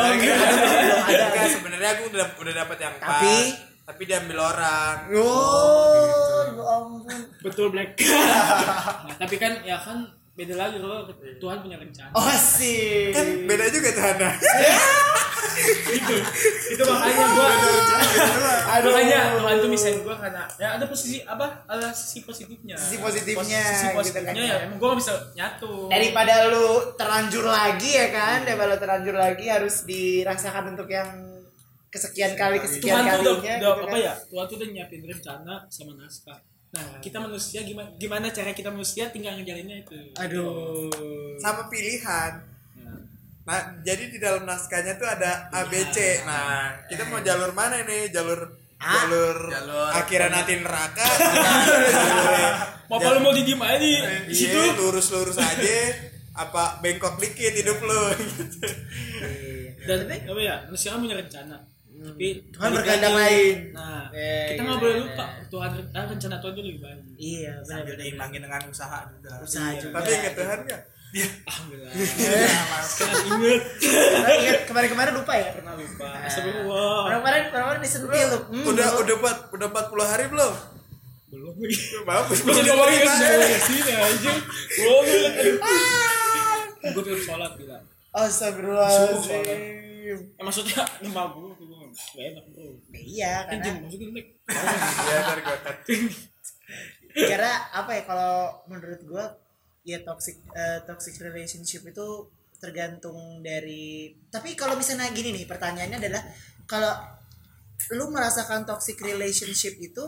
[1.01, 1.43] ada.
[1.49, 3.09] Sebenarnya aku udah udah dapat yang pas.
[3.09, 5.09] Tapi- tapi diambil orang.
[5.17, 7.21] Oh, ya ampun.
[7.41, 7.97] Betul Black.
[7.97, 10.05] Nah, Tapi kan ya kan
[10.37, 11.09] beda lagi kalau
[11.41, 12.13] Tuhan punya rencana.
[12.13, 13.11] Oh sih.
[13.17, 14.31] kan beda juga tuh Hana
[15.91, 16.15] itu
[16.71, 17.51] itu makanya gua
[18.79, 18.95] Aduh.
[18.95, 22.79] makanya Tuhan tuh misalnya gua karena ya ada posisi apa ada sisi positifnya.
[22.79, 24.47] Sisi positifnya, sisi gitu positifnya kan.
[24.47, 25.73] ya emang gua gak bisa nyatu.
[25.91, 31.28] Daripada lu terlanjur lagi ya kan, daripada lu terlanjur lagi harus dirasakan untuk yang
[31.89, 33.99] kesekian kali kesekian Tuhan tuh udah, kalinya udah gitu apa kan.
[34.05, 34.15] ya?
[34.29, 36.39] Tuhan tuh udah nyiapin rencana sama naskah.
[36.69, 39.97] Nah kita manusia gimana gimana cara kita manusia tinggal ngejalinnya itu.
[40.21, 40.93] Aduh.
[41.41, 42.33] sama pilihan.
[42.77, 42.93] Ya.
[43.49, 46.21] nah jadi di dalam naskahnya tuh ada A B C.
[46.29, 48.95] Nah kita mau jalur mana nih jalur A?
[48.95, 49.91] jalur, Jalur.
[49.91, 51.03] akhiran nanti neraka.
[52.89, 53.85] Mau apa lu mau didiem aja
[54.25, 55.77] di situ iya, lurus lurus aja.
[56.33, 58.65] Apa bengkok dikit hidup lu gitu.
[59.83, 60.63] dan apa ya?
[60.71, 61.59] Manusia kan punya rencana
[62.01, 62.51] tapi Hmm.
[62.51, 63.57] Tuhan berkehendak lain.
[63.73, 65.25] nah Ya, kita nggak boleh ya, lupa.
[65.29, 65.45] Ya.
[65.47, 67.01] Tuhan ah, rencana Tuhan itu lebih baik.
[67.15, 69.31] Iya, benar sambil diimbangi dengan usaha juga.
[69.39, 69.81] Usaha Iya.
[69.81, 69.95] juga.
[69.95, 70.83] tapi inget Tuhan nggak
[71.43, 71.93] alhamdulillah.
[72.85, 73.63] Sangat inget
[74.15, 75.49] Tapi ingat kemarin-kemarin lupa ya.
[75.53, 76.09] pernah lupa.
[76.21, 77.01] Astagfirullah.
[77.11, 78.39] Kemarin kemarin disentil lu.
[78.47, 80.53] Hmm, udah udah buat udah 40 hari belum?
[81.29, 81.53] Belum.
[82.05, 82.61] Bagus belum.
[82.63, 83.09] Ngomongin
[83.63, 84.33] sini aja
[84.73, 85.03] belum.
[86.89, 87.79] gue tuh sholat gila.
[88.09, 89.45] Astagfirullahaladzim.
[90.09, 91.58] eh, maksudnya gue gue
[92.15, 93.67] gak enak bro Iya, karena
[95.09, 95.77] ya ntar gua cut.
[97.15, 98.35] karena apa ya kalau
[98.71, 99.25] menurut gua
[99.83, 102.07] ya toxic eh, toxic relationship itu
[102.59, 106.23] tergantung dari tapi kalau misalnya gini nih pertanyaannya adalah
[106.67, 106.93] kalau
[107.95, 110.05] lu merasakan toxic relationship itu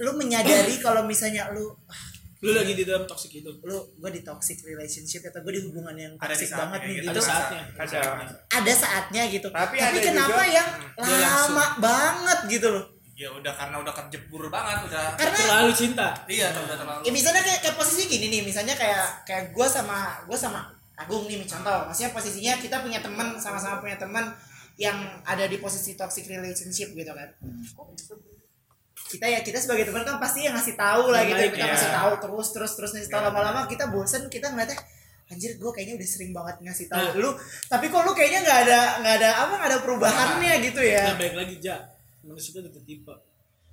[0.00, 2.04] lu menyadari kalau misalnya lu ah,
[2.40, 3.50] lu lagi di dalam toxic itu?
[3.60, 7.04] Lu gue di toxic relationship atau gue di hubungan yang toxic saatnya banget nih gitu.
[7.04, 7.12] gitu.
[7.12, 7.62] Ada saatnya.
[7.76, 8.00] Ada
[8.48, 9.22] ada saatnya.
[9.28, 9.48] Gitu.
[9.52, 10.68] Tapi tapi, ada kenapa juga- yang
[11.04, 12.84] lama banget gitu loh?
[13.20, 16.08] Ya udah karena udah kejebur banget udah karena terlalu cinta.
[16.24, 20.24] Iya udah terlalu ya misalnya kayak, kayak posisi gini nih misalnya kayak kayak gue sama
[20.24, 24.32] gue sama Agung nih contoh maksudnya posisinya kita punya teman sama-sama punya teman
[24.80, 24.96] yang
[25.28, 27.28] ada di posisi toxic relationship gitu kan
[29.10, 31.72] kita ya kita sebagai teman kan pasti yang ngasih tahu lah gitu Baik, kita ya.
[31.74, 33.22] ngasih tahu terus terus terus ngasih tahu.
[33.26, 34.78] Lama-lama kita bosen kita ngeliatnya
[35.30, 37.02] anjir gue kayaknya udah sering banget ngasih tahu.
[37.02, 37.14] Nah.
[37.18, 37.30] lu
[37.66, 41.02] tapi kok lu kayaknya nggak ada nggak ada apa nggak ada perubahannya gitu ya?
[41.10, 41.76] Nah baik lagi ja.
[42.22, 43.14] Manusia itu ada tipe.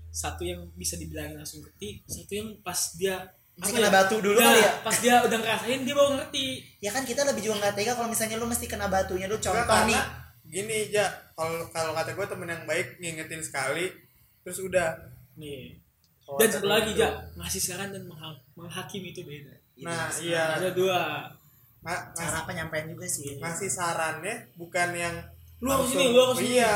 [0.09, 3.21] Satu yang bisa dibilangin langsung ngerti satu yang pas dia
[3.57, 4.71] Masih apa kena batu dulu Nah, kali ya?
[4.85, 6.45] pas dia udah ngerasain dia baru ngerti.
[6.81, 9.25] Ya kan kita lebih juga nggak tega kalau misalnya lu mesti kena batunya.
[9.29, 10.01] Lu contoh karena nih.
[10.47, 13.91] gini aja kalau kalau kata gue temen yang baik ngingetin sekali
[14.47, 15.06] terus udah
[15.37, 15.77] nih
[16.19, 16.99] Kalau dan satu gua lagi gitu.
[16.99, 19.53] ja ngasih saran dan mengha- menghakimi itu beda.
[19.79, 20.43] Nah iya.
[20.53, 21.01] ada dua.
[21.79, 23.37] Ngasih, cara penyampaian juga sih.
[23.37, 25.15] ngasih sarannya bukan yang
[25.57, 26.53] Lu harus ini, lu harus ini.
[26.55, 26.73] iya.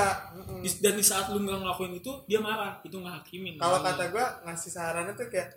[0.57, 2.79] Di- dan di saat lu nggak ngelakuin itu dia marah.
[2.79, 3.93] Itu ngehakimin kalau namanya.
[3.93, 5.49] kata gue ngasih sarannya tuh kayak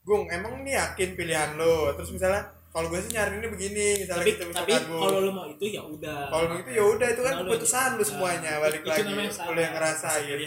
[0.00, 4.22] Gung emang ini yakin pilihan lo terus misalnya kalau gue sih nyari ini begini misalnya
[4.22, 6.20] tapi gitu tapi kalau lu mau itu ya udah.
[6.26, 8.50] Kalau begitu ya udah itu kan Kalau keputusan lu Nah, semuanya.
[8.50, 9.02] itu- balik itu lagi
[9.46, 10.38] lu yang ngerasain.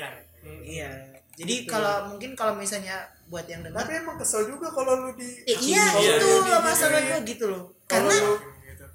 [0.64, 0.90] Iya.
[1.34, 2.94] Jadi kalau mungkin kalau misalnya
[3.26, 6.42] buat yang dengar tapi emang kesel juga kalau lu di Eh, iya kalau itu loh
[6.46, 6.62] digituin.
[6.62, 7.64] masalah gue gitu loh.
[7.90, 8.34] Karena lu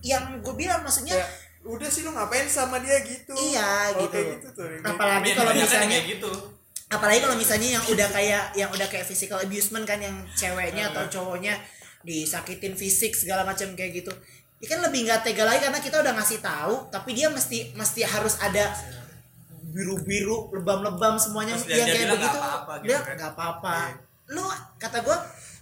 [0.01, 1.31] yang gue bilang maksudnya kayak
[1.67, 4.15] udah sih lu ngapain sama dia gitu Iya, gitu.
[4.15, 6.31] kayak gitu tuh apalagi kalau misalnya kayak gitu
[6.89, 11.05] apalagi kalau misalnya yang udah kayak yang udah kayak physical abusement kan yang ceweknya atau
[11.11, 11.59] cowoknya
[12.01, 14.13] disakitin fisik segala macam kayak gitu.
[14.59, 18.01] Ini kan lebih nggak tega lagi karena kita udah ngasih tahu tapi dia mesti mesti
[18.03, 18.71] harus ada
[19.69, 21.55] biru-biru lebam-lebam semuanya.
[21.57, 22.39] Terus yang dia- dia kayak bilang begitu.
[22.39, 23.15] Nggak apa-apa gitu dia kan.
[23.17, 23.75] nggak apa-apa.
[23.75, 23.95] Iya.
[24.29, 24.45] lu
[24.77, 25.17] kata gue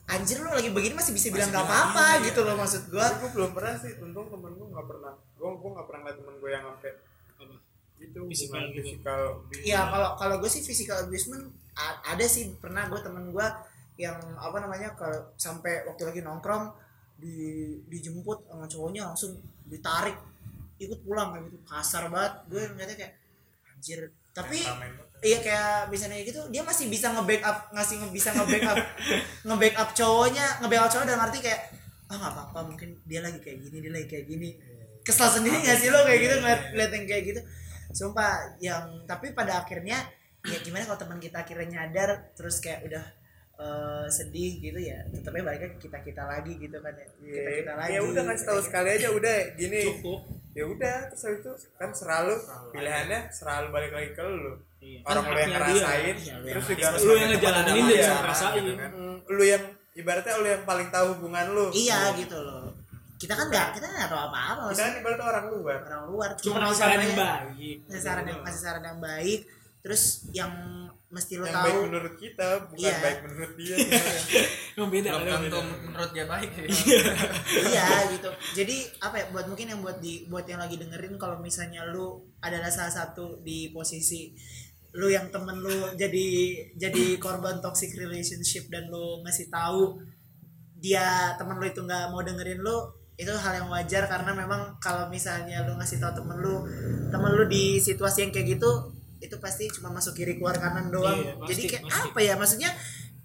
[0.06, 2.48] anjir lu lagi begini masih bisa bilang nggak bilang apa-apa iya, gitu iya.
[2.50, 5.12] loh maksud gue Tapi gue belum pernah sih untung temen gue nggak pernah.
[5.38, 6.92] Gue gue nggak pernah ngeliat temen gue yang sampai
[7.96, 8.84] itu Physical hubungan gitu.
[8.92, 9.20] fisikal
[9.64, 11.44] ya kalau kalau gue sih physical abusement
[12.04, 12.44] ada sih.
[12.58, 13.46] Pernah gue temen gue
[13.96, 16.68] yang apa namanya kalau sampai waktu lagi nongkrong
[17.16, 17.36] di
[17.88, 19.32] dijemput sama cowoknya langsung
[19.64, 20.18] ditarik
[20.76, 21.56] ikut pulang kayak gitu.
[21.64, 22.32] Kasar banget.
[22.50, 23.12] Gue ngeliatnya kayak
[23.86, 24.00] anjir.
[24.34, 24.58] Tapi
[25.24, 28.76] iya kayak misalnya gitu dia masih bisa nge-backup ngasih nge- bisa nge-backup
[29.48, 31.60] nge-backup cowoknya nge-backup cowok dalam arti kayak
[32.06, 34.48] ah nggak apa-apa mungkin dia lagi kayak gini dia lagi kayak gini.
[35.06, 37.40] Kesal sendiri nggak sih lo kayak gitu ngeliat ngeliat yang kayak gitu.
[37.94, 40.02] Sumpah yang tapi pada akhirnya
[40.42, 43.04] ya gimana kalau teman kita akhirnya nyadar terus kayak udah
[43.56, 47.06] eh, sedih gitu ya tetapnya baliknya ke kita kita lagi gitu kan ya.
[47.08, 47.90] Kita kita lagi.
[47.96, 49.80] ya udah ngasih tahu sekali aja udah gini.
[49.96, 50.20] Cukup
[50.56, 52.34] ya udah terus habis itu kan selalu
[52.72, 54.56] pilihannya selalu balik lagi ke lu.
[54.80, 54.98] Iya.
[55.04, 56.34] orang Kan lu yang ngerasain dia.
[56.40, 56.72] Iya, terus iya.
[56.72, 57.96] juga lu yang ngejalanin dia Iya.
[58.00, 58.64] bisa ngerasain.
[58.64, 61.66] Mm, lu yang ibaratnya lu yang paling tahu hubungan lu.
[61.76, 62.72] Iya gitu loh.
[63.20, 65.78] Kita kan nggak kita nggak tahu apa-apa kita kan ibaratnya orang luar.
[65.84, 66.28] Orang luar.
[66.40, 67.76] Cuma saran yang baik.
[68.00, 69.40] saran yang ngasih saran yang baik.
[69.84, 70.52] Terus yang
[71.16, 72.94] mesti lo yang tahu baik menurut kita bukan Iya.
[73.00, 74.22] baik menurut dia sebenarnya.
[74.76, 75.60] Emang beda belum tentu beda.
[75.88, 76.64] menurut dia baik ya.
[77.72, 81.40] iya gitu jadi apa ya buat mungkin yang buat di buat yang lagi dengerin kalau
[81.40, 84.36] misalnya lu adalah salah satu di posisi
[84.92, 86.28] lu yang temen lu jadi
[86.76, 89.96] jadi korban toxic relationship dan lu ngasih tahu
[90.76, 92.76] dia temen lu itu nggak mau dengerin lu
[93.16, 96.64] itu hal yang wajar karena memang kalau misalnya lu ngasih tahu temen lu
[97.08, 98.68] temen lu di situasi yang kayak gitu
[99.18, 102.06] itu pasti cuma masuk kiri keluar kanan doang Iya, pasti, jadi kayak pasti.
[102.06, 102.70] apa ya maksudnya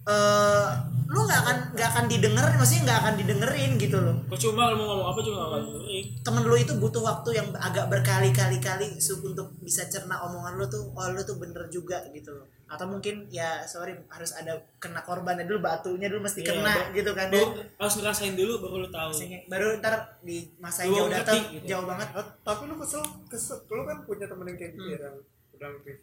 [0.02, 0.70] eh
[1.06, 4.88] lu nggak akan nggak akan didengerin maksudnya nggak akan didengerin gitu loh Percuma lu mau
[4.90, 6.06] ngomong apa juga gak akan dengerin.
[6.22, 10.90] temen lu itu butuh waktu yang agak berkali-kali-kali su- untuk bisa cerna omongan lu tuh
[10.90, 15.44] oh lu tuh bener juga gitu loh atau mungkin ya sorry harus ada kena korbannya
[15.44, 18.90] dulu batunya dulu mesti Iya, kena ba- gitu kan Baru harus ngerasain dulu baru lu
[18.90, 19.12] tahu.
[19.46, 21.68] Baru ntar di masa jauh datang gitu.
[21.68, 25.12] jauh banget Oh, tapi lu kesel kesel lu kan punya temen yang kayak gitu ya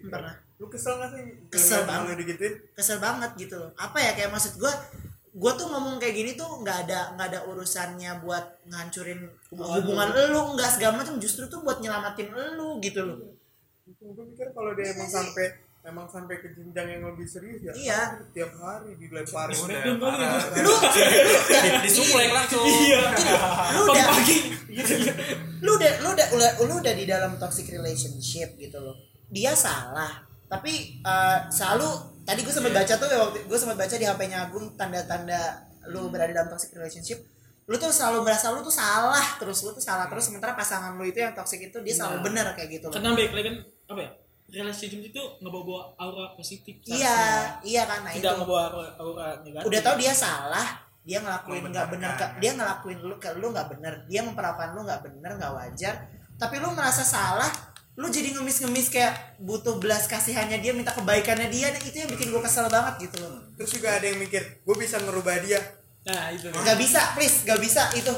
[0.04, 0.34] Pernah.
[0.54, 1.22] lu kesel gak sih?
[1.48, 2.14] Kesel banget.
[2.16, 2.54] digituin?
[2.72, 3.70] Kesel banget gitu loh.
[3.74, 4.70] Apa ya kayak maksud gua
[5.32, 10.08] gua tuh ngomong kayak gini tuh nggak ada nggak ada urusannya buat ngancurin Hubungan hubungan
[10.30, 10.40] lu.
[10.54, 11.16] nggak segala macam.
[11.16, 13.18] Justru tuh buat nyelamatin lu gitu loh.
[13.88, 15.46] Gue pikir kalau dia emang sampai
[15.80, 18.00] emang sampai ke jenjang yang lebih serius ya Iya.
[18.30, 19.56] tiap hari dilemparin.
[19.56, 20.06] Udah, gitu.
[20.60, 20.74] lu
[21.56, 22.62] Di- disuplek langsung.
[22.62, 23.00] Iya.
[23.72, 24.04] lu udah
[25.58, 28.94] lu udah lu udah udah lu udah di dalam toxic relationship gitu loh
[29.28, 30.24] dia salah.
[30.48, 31.88] Tapi eh, selalu
[32.24, 36.08] tadi gue sempat baca tuh ya waktu gue sempat baca di HP-nya Agung tanda-tanda lu
[36.08, 37.20] berada dalam toxic relationship.
[37.68, 41.04] Lu tuh selalu merasa lu tuh salah terus lu tuh salah terus sementara pasangan lu
[41.04, 42.24] itu yang toxic itu dia selalu Nah.
[42.24, 43.56] benar kayak gitu karena baik lagi kan
[43.92, 44.10] apa ya
[44.48, 47.16] relationship itu ngebawa aura positif iya
[47.60, 48.24] iya kan nah itu.
[48.24, 49.68] tidak ngebawa aura, aura negatif.
[49.68, 50.66] Udah tahu dia salah
[51.04, 54.80] dia ngelakuin nggak benar ke dia ngelakuin lu ke lu nggak benar dia memperlakukan lu
[54.88, 55.94] nggak benar nggak wajar.
[56.40, 57.52] Tapi lu merasa salah
[57.98, 62.30] lu jadi ngemis-ngemis kayak butuh belas kasihannya dia minta kebaikannya dia dan itu yang bikin
[62.30, 63.42] gue kesel banget gitu loh.
[63.58, 65.58] Terus juga ada yang mikir gue bisa ngerubah dia.
[66.06, 68.14] Nah itu nggak bisa please nggak bisa itu.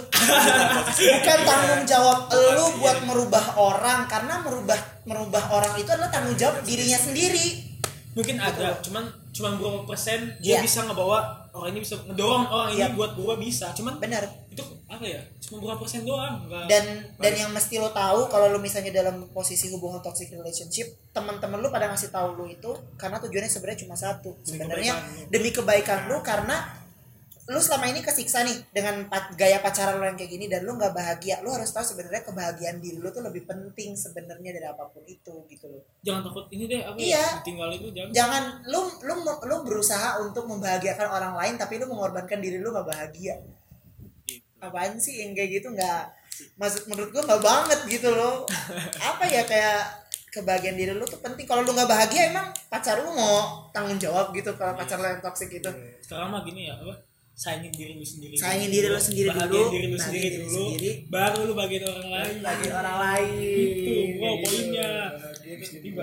[1.00, 4.76] Bukan tanggung jawab lu buat merubah orang karena merubah
[5.08, 7.72] merubah orang itu adalah tanggung jawab dirinya sendiri.
[8.12, 10.66] Mungkin ada cuman cuman berapa persen dia Iya.
[10.66, 12.92] bisa ngebawa orang ini bisa ngedorong orang ini Iya.
[12.92, 15.22] buat berubah bisa cuman benar itu apa ya?
[15.38, 16.84] Cuma berapa persen doang Nggak- dan
[17.16, 21.68] dan yang mesti lo tahu kalau lo misalnya dalam posisi hubungan toxic relationship teman-teman lo
[21.68, 24.34] pada ngasih tahu lo itu karena tujuannya sebenarnya cuma satu.
[24.42, 25.26] Sebenarnya lo.
[25.28, 26.76] demi kebaikan lo karena
[27.46, 30.74] lo selama ini kesiksa nih dengan pa- gaya pacaran lo yang kayak gini dan lo
[30.74, 31.38] nggak bahagia.
[31.40, 35.34] Lo harus tahu sebenarnya kebahagiaan diri lo tuh lebih penting sebenarnya dari apa pun itu
[35.46, 35.82] gitu loh.
[36.00, 37.18] Jangan takut ini deh apa Iya.
[37.18, 38.10] ya ditinggal itu jangan.
[38.10, 42.86] Jangan lo lo lo berusaha untuk membahagiakan orang lain tapi lo mengorbankan diri lo nggak
[42.88, 43.38] bahagia
[44.60, 45.68] apaan sih yang kayak gitu?
[45.72, 46.12] Nggak
[46.56, 48.46] maksud menurut gua nggak banget gitu loh.
[49.10, 49.84] Apa ya kayak
[50.30, 51.44] kebahagiaan diri lu tuh penting.
[51.44, 55.20] Kalau lu nggak bahagia emang pacar lu mau tanggung jawab gitu kalau pacar lu yang
[55.24, 55.68] toxic gitu.
[56.00, 57.09] Sekarang mah gini ya apa
[57.40, 60.52] sayangin diri lu sendiri Sayangin diri lu sendiri Bahagiain dulu, diri lu sendiri diri dulu.
[60.60, 60.90] sendiri.
[61.08, 62.34] baru lu bagian orang lain.
[62.44, 63.32] bagi orang lain.
[63.80, 64.90] Itu wow poinnya.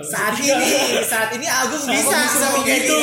[0.02, 0.66] Saat ini
[1.06, 3.00] saat ini Agung Sama bisa bisa ngomong gitu.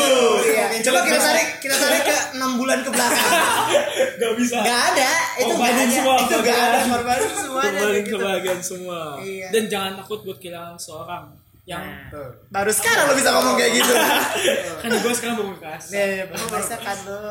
[0.51, 0.65] Iya.
[0.83, 3.31] coba kita tarik kita tarik ke enam bulan ke belakang.
[4.19, 4.55] Gak bisa.
[4.59, 5.11] Nggak ada.
[5.39, 5.83] Itu nggak ada.
[5.87, 6.79] semua, itu nggak ada.
[6.91, 8.99] korbanin semuanya Kembali kebahagiaan semua.
[9.23, 9.47] Iya.
[9.55, 11.23] dan jangan takut buat kehilangan seorang
[11.65, 11.81] yang
[12.13, 13.93] Nah, baru sekarang lo bisa ngomong kayak gitu.
[14.85, 17.21] Kan gue sekarang baru kasih Nih, Iya, baru merasakan lo.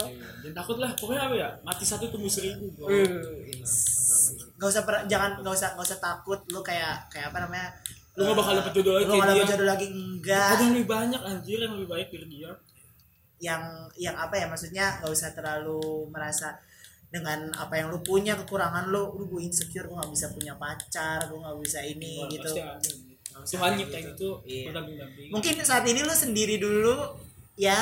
[0.42, 2.90] Dan takut lah pokoknya apa ya mati satu tumbuh seribu bro.
[4.58, 7.68] Gak usah per- jangan gak usah gak usah takut lu kayak kayak apa namanya
[8.14, 10.48] lu gak bakal dapet jodoh lagi lu kayak gak dapet jodoh lagi enggak.
[10.50, 12.50] Ada yang lebih banyak anjir yang lebih baik dari dia.
[13.38, 13.62] Yang
[13.98, 16.58] yang apa ya maksudnya gak usah terlalu merasa
[17.06, 21.22] dengan apa yang lu punya kekurangan lu lu gue insecure gue gak bisa punya pacar
[21.30, 22.50] gue gak bisa ini Wah, gitu
[23.40, 24.14] usah Tuhan nyiptain gitu.
[24.14, 24.62] itu Iya.
[24.68, 25.28] berdamping-damping.
[25.30, 27.18] Mungkin saat ini lu sendiri dulu
[27.56, 27.78] ya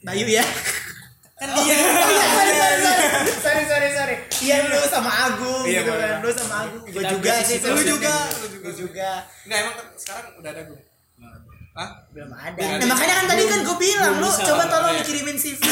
[0.00, 0.42] Bayu ya.
[1.38, 1.74] Kan dia.
[1.74, 3.06] Sorry, sorry, sorry,
[3.42, 4.16] sorry sorry sorry.
[4.40, 6.14] Iya lu sama Agung Iya, gitu kan.
[6.22, 6.82] lu sama Agung.
[6.86, 8.14] Gue juga sih lu juga.
[8.62, 9.10] Lu juga.
[9.42, 10.80] Enggak emang sekarang udah ada gue.
[11.72, 11.88] Hah?
[12.12, 12.60] belum ada.
[12.60, 15.00] Nah, makanya kan tadi kan gue bilang lu coba tolong iya.
[15.00, 15.62] dikirimin CV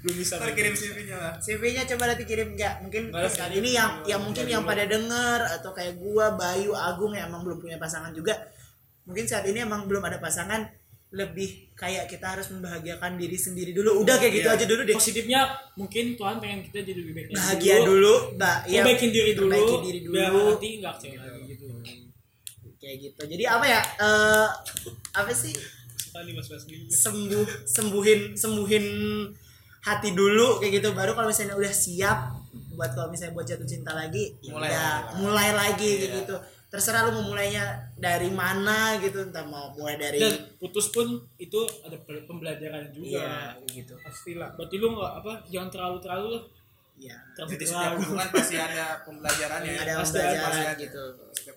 [0.00, 1.32] belum bisa Ntar kirim CV-nya lah.
[1.36, 5.76] CV-nya coba nanti kirim nggak mungkin saat ini yang yang mungkin yang pada denger atau
[5.76, 8.32] kayak gua Bayu Agung yang emang belum punya pasangan juga
[9.04, 10.64] mungkin saat ini emang belum ada pasangan
[11.08, 14.04] lebih kayak kita harus membahagiakan diri sendiri dulu.
[14.04, 14.56] Udah kayak gitu Iya.
[14.60, 14.92] aja dulu deh.
[14.92, 15.40] Positifnya
[15.72, 18.14] mungkin Tuhan pengen kita jadi lebih baik bahagia dulu.
[18.36, 21.66] mbak ya perbaikin diri dulu perbaikin diri biar dulu nanti nggak kecewa lagi gitu
[22.78, 23.20] kayak gitu.
[23.26, 24.48] Jadi apa ya eh
[25.12, 25.54] apa sih?
[26.88, 28.86] Sembuh sembuhin sembuhin
[29.80, 30.88] hati dulu kayak gitu.
[30.90, 32.18] Baru kalau misalnya udah siap
[32.72, 35.12] buat kalau misalnya buat jatuh cinta lagi ya Mulai udah, lagi.
[35.18, 35.98] mulai lagi Iya.
[36.00, 36.36] kayak gitu.
[36.68, 37.64] Terserah lu mau mulainya
[37.96, 43.08] dari mana gitu entah mau mulai dari dan putus pun itu ada pe- pembelajaran juga.
[43.18, 43.34] Iya
[43.66, 43.94] gitu.
[43.96, 44.52] Pastilah.
[44.52, 46.42] Berarti lu nggak apa jangan terlalu terlalu lah.
[46.98, 47.16] Iya.
[47.32, 47.98] Terlalu Jadi setiap terlalu.
[48.04, 49.72] hubungan pasti ada pembelajarannya.
[49.76, 50.72] ada pasti pembelajaran ada.
[50.76, 51.02] gitu.
[51.32, 51.56] Setiap.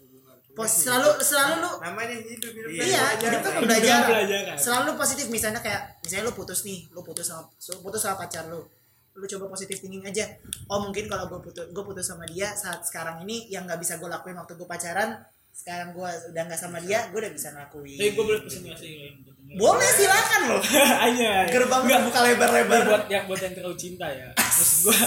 [0.51, 3.23] Pos, selalu selalu lu namanya hidup hidup Iya, iya belajar.
[3.23, 4.55] hidup kan pembelajaran pembelajaran.
[4.55, 8.59] selalu positif misalnya kayak misalnya lu putus nih lu putus sama putus sama pacar lu.
[9.11, 10.23] Lu coba positif thinking aja.
[10.67, 13.95] Oh mungkin kalau gue putus gue putus sama dia saat sekarang ini yang nggak bisa
[13.95, 15.19] gue lakuin waktu gue pacaran
[15.51, 17.97] sekarang gue udah nggak sama dia gue udah bisa ngelakuin.
[17.97, 18.91] Tapi gue boleh pesen nggak sih
[19.51, 20.63] boleh silakan loh
[21.07, 22.83] aja gerbang Nggak, terbuka lebar-lebar.
[22.87, 24.31] buat yang buat yang terlalu cinta ya.
[24.31, 24.99] Maksud gue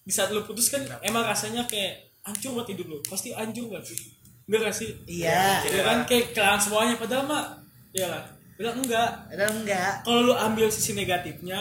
[0.00, 2.98] di saat lu putus kan emang rasanya kayak hancur buat hidup lu.
[3.02, 4.15] Pasti hancur banget sih
[4.46, 4.90] enggak gak sih?
[5.04, 5.60] Iya.
[5.62, 5.98] Ya kan?
[6.04, 7.44] Kayak kehilangan semuanya padahal mah
[7.90, 8.22] ya lah
[8.54, 9.10] bilang enggak.
[9.28, 9.92] Ada enggak.
[10.00, 11.58] Kalau lu ambil sisi negatifnya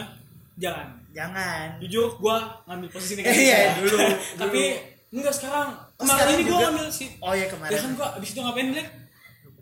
[0.55, 0.87] jangan.
[1.11, 1.79] Jangan.
[1.79, 3.71] Jujur gua ngambil posisi negatif Iya, ya.
[3.77, 3.97] dulu,
[4.35, 4.61] tapi
[5.09, 5.67] enggak sekarang.
[5.71, 6.65] Oh, kemarin sekarang ini gua juga?
[6.65, 8.89] ngambil sih oh iya ya kemarin kan gua abis itu ngapain Black?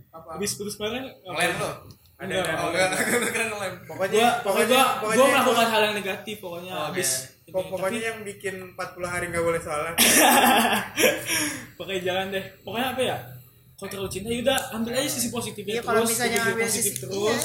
[0.10, 0.30] Apa?
[0.36, 1.72] Abis putus kemarin Ngelem lo.
[2.14, 2.88] ada Enggak, ada Oh enggak,
[3.30, 3.74] keren ngelem.
[3.84, 6.72] pokoknya gua pokoknya pokoknya gua pokoknya gua yang- melakukan hal yang negatif pokoknya.
[6.72, 7.18] Oh, abis oke.
[7.18, 7.22] ini.
[7.24, 9.92] pok- pokoknya Tapi, yang bikin 40 hari nggak boleh salah.
[11.78, 12.46] Pokoknya jangan deh.
[12.64, 13.18] Pokoknya apa ya?
[13.84, 16.94] Kalau terlalu cinta yaudah ambil aja sisi positifnya iya kalau terus misalnya berpikir ambil positif
[16.94, 17.20] sisi terus.
[17.20, 17.38] iya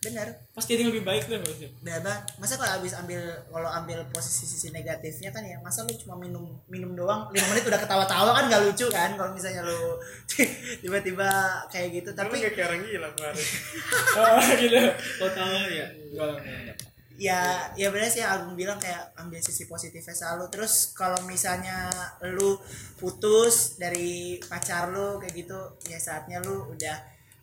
[0.00, 1.70] benar pasti ada yang lebih baik lah maksudnya.
[1.84, 2.20] Benar.
[2.40, 3.20] Masa kalau habis ambil
[3.52, 7.28] kalau ambil posisi sisi negatifnya kan ya masa lu cuma minum minum doang?
[7.28, 10.00] 5 menit udah ketawa-tawa kan gak lucu kan kalau misalnya lu
[10.86, 11.28] tiba-tiba
[11.68, 13.46] kayak gitu tapi kayak orang gila kemarin.
[14.20, 14.78] Oh gitu.
[15.20, 16.89] Kalau tahu ya enggak.
[17.20, 17.40] Ya
[17.76, 21.92] ya benar sih Agung bilang kayak ambil sisi positifnya selalu terus kalau misalnya
[22.26, 22.56] lu
[22.96, 26.96] putus dari pacar lu kayak gitu ya saatnya lu udah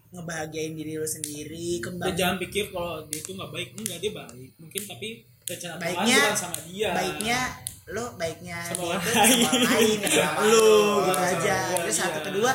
[0.09, 3.69] ngebahagiain diri lu sendiri Dan kembali jangan pikir kalau dia itu nggak baik.
[3.75, 4.49] Enggak dia baik.
[4.55, 5.07] Mungkin tapi
[5.43, 6.89] rencana Tuhan Baiknya- bukan sama dia.
[6.91, 7.39] baiknya
[7.87, 9.13] lu baiknya Sama dia orang lain.
[9.13, 10.67] sama orang lain sama lu
[11.05, 11.55] gitu aja.
[11.77, 12.03] Terus iya.
[12.03, 12.51] satu kedua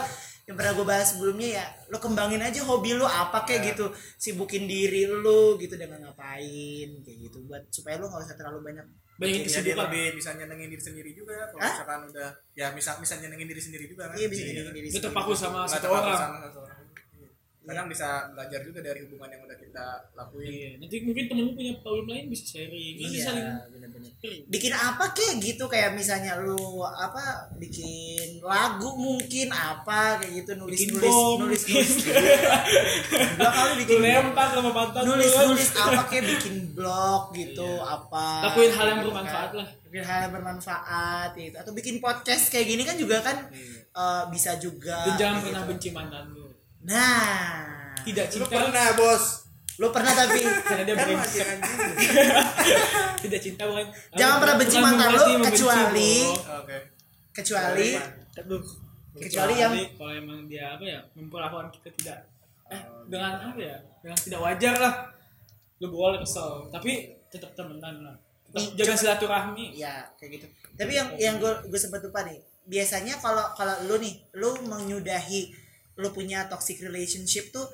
[0.53, 3.89] yang pernah gue bahas sebelumnya ya lu kembangin aja hobi lu apa kayak gitu.
[4.21, 7.41] Sibukin diri lu gitu dengan ngapain kayak gitu.
[7.49, 8.87] Buat supaya lu nggak usah terlalu banyak
[9.17, 9.87] banyak kesibukan.
[9.87, 13.85] lebih bisa nyenengin diri sendiri juga kalau misalkan udah ya bisa bisa nyenengin diri sendiri
[13.87, 15.07] juga kan iya bisa nyenengin diri dia sendiri.
[15.13, 16.31] terpaku sama satu orang
[17.63, 17.69] Iya.
[17.69, 20.51] kadang bisa belajar juga dari hubungan yang udah kita lakuin.
[20.51, 22.95] Iya nanti mungkin temen lu punya problem lain bisa sharing.
[22.97, 24.11] Nanti iya saling bener-bener.
[24.45, 27.23] bikin apa kayak gitu kayak misalnya lu apa
[27.57, 31.37] bikin lagu mungkin apa kayak gitu nulis Bikin nulis bom.
[31.41, 31.93] nulis nulis.
[33.33, 35.09] Gua kali bikin Lu lempar sama pantat lu.
[35.13, 38.27] nulis nulis apa kayak bikin blog gitu apa.
[38.45, 39.59] Lakuin hal yang gitu bermanfaat kan.
[39.59, 39.69] lah.
[39.85, 41.57] Bikin hal yang bermanfaat gitu.
[41.57, 43.37] Atau bikin podcast kayak gini kan juga kan
[43.93, 45.71] eh, bisa juga dan jangan kayak pernah gitu.
[45.71, 46.42] benci mantan lu
[46.85, 47.95] nah.
[48.03, 48.55] Tidak lu cinta.
[48.59, 49.25] pernah bos.
[49.79, 51.09] Lu pernah tapi karena dia kan
[51.55, 51.79] anjing.
[53.21, 56.77] Tidak cinta bukan Jangan pernah benci bukan mantan lu, kecuali oke.
[57.33, 57.89] kecuali.
[59.13, 62.19] Kecuali yang- kalau emang dia apa ya memperlakukan kita tidak
[62.69, 63.77] eh dengan apa ya?
[64.01, 64.95] Dengan tidak wajar lah.
[65.79, 68.17] Lu boleh kesel tapi tetap temenan lah.
[68.45, 69.65] Tetap Nih, jaga silaturahmi.
[69.73, 70.47] Ya kayak gitu.
[70.75, 72.41] Tapi yang yang gue gue sempat lupa nih.
[72.63, 75.53] Biasanya kalau kalau lu nih lu menyudahi
[75.99, 77.69] lu punya toxic relationship tuh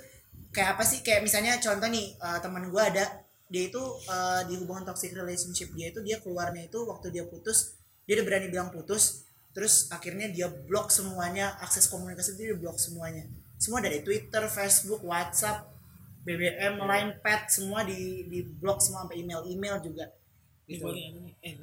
[0.50, 1.02] kayak apa sih?
[1.02, 3.04] Kayak misalnya contoh nih eh, teman gue ada
[3.48, 7.78] dia itu eh, di hubungan toxic relationship dia itu dia keluarnya itu waktu dia putus
[8.04, 12.76] dia udah berani bilang putus terus akhirnya dia blok semuanya akses komunikasi itu dia blok
[12.76, 13.26] semuanya.
[13.59, 15.66] Semua dari Twitter Facebook WhatsApp
[16.22, 20.07] BBM Line Pad semua di di blok semua sampai email email juga.
[20.68, 20.85] Gitu.
[21.40, 21.57] eh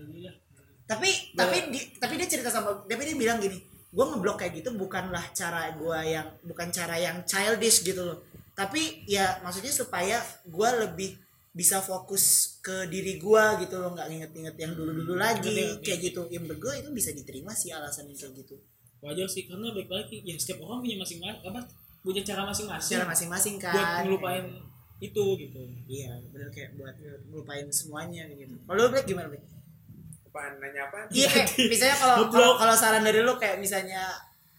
[0.86, 3.58] tapi tapi di, tapi dia cerita sama tapi dia bilang gini
[3.96, 8.20] gue ngeblok kayak gitu bukanlah cara gue yang bukan cara yang childish gitu loh.
[8.52, 11.16] Tapi ya maksudnya supaya gue lebih
[11.56, 15.48] bisa fokus ke diri gue gitu loh nggak inget-inget yang dulu-dulu lagi.
[15.48, 15.84] Ngerti, ngerti.
[15.88, 16.22] kayak gitu.
[16.28, 18.60] Yang menurut gue itu bisa diterima sih alasan kayak gitu.
[19.00, 21.62] Wajar sih karena baik lagi ya setiap orang punya masing-masing apa
[22.04, 22.92] punya cara masing-masing.
[23.00, 23.72] Secara masing-masing kan.
[23.80, 24.46] Buat ngelupain
[25.00, 25.62] itu gitu.
[25.88, 26.96] Iya bener kayak buat
[27.32, 28.60] ngelupain semuanya gitu.
[28.60, 29.55] Kalau lu Black gimana Black?
[30.36, 34.04] Apaan nanya apa iya kayak misalnya kalau kalau kalau saran dari lu kayak misalnya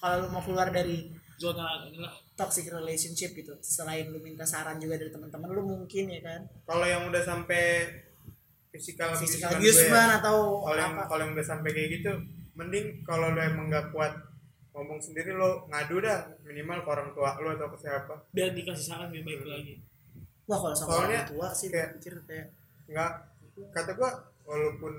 [0.01, 4.97] kalau lu mau keluar dari zona inilah toxic relationship gitu selain lu minta saran juga
[4.97, 6.41] dari teman-teman lu mungkin ya kan?
[6.65, 7.93] Kalau yang udah sampai
[8.73, 10.17] physical physical abuse-an gue ya.
[10.21, 11.05] atau kalau yang apa?
[11.09, 12.13] kalau yang udah sampai kayak gitu
[12.57, 14.13] mending kalau lo emang nggak kuat
[14.73, 18.15] ngomong sendiri lo ngadu dah minimal ke orang tua lo atau ke siapa.
[18.33, 19.75] Biar dikasih saran lebih baik lagi.
[20.45, 22.47] Wah kalau sama Soalnya orang tua sih kayak- pikir kayak
[22.87, 23.13] nggak
[23.73, 24.11] kata gua
[24.45, 24.93] walaupun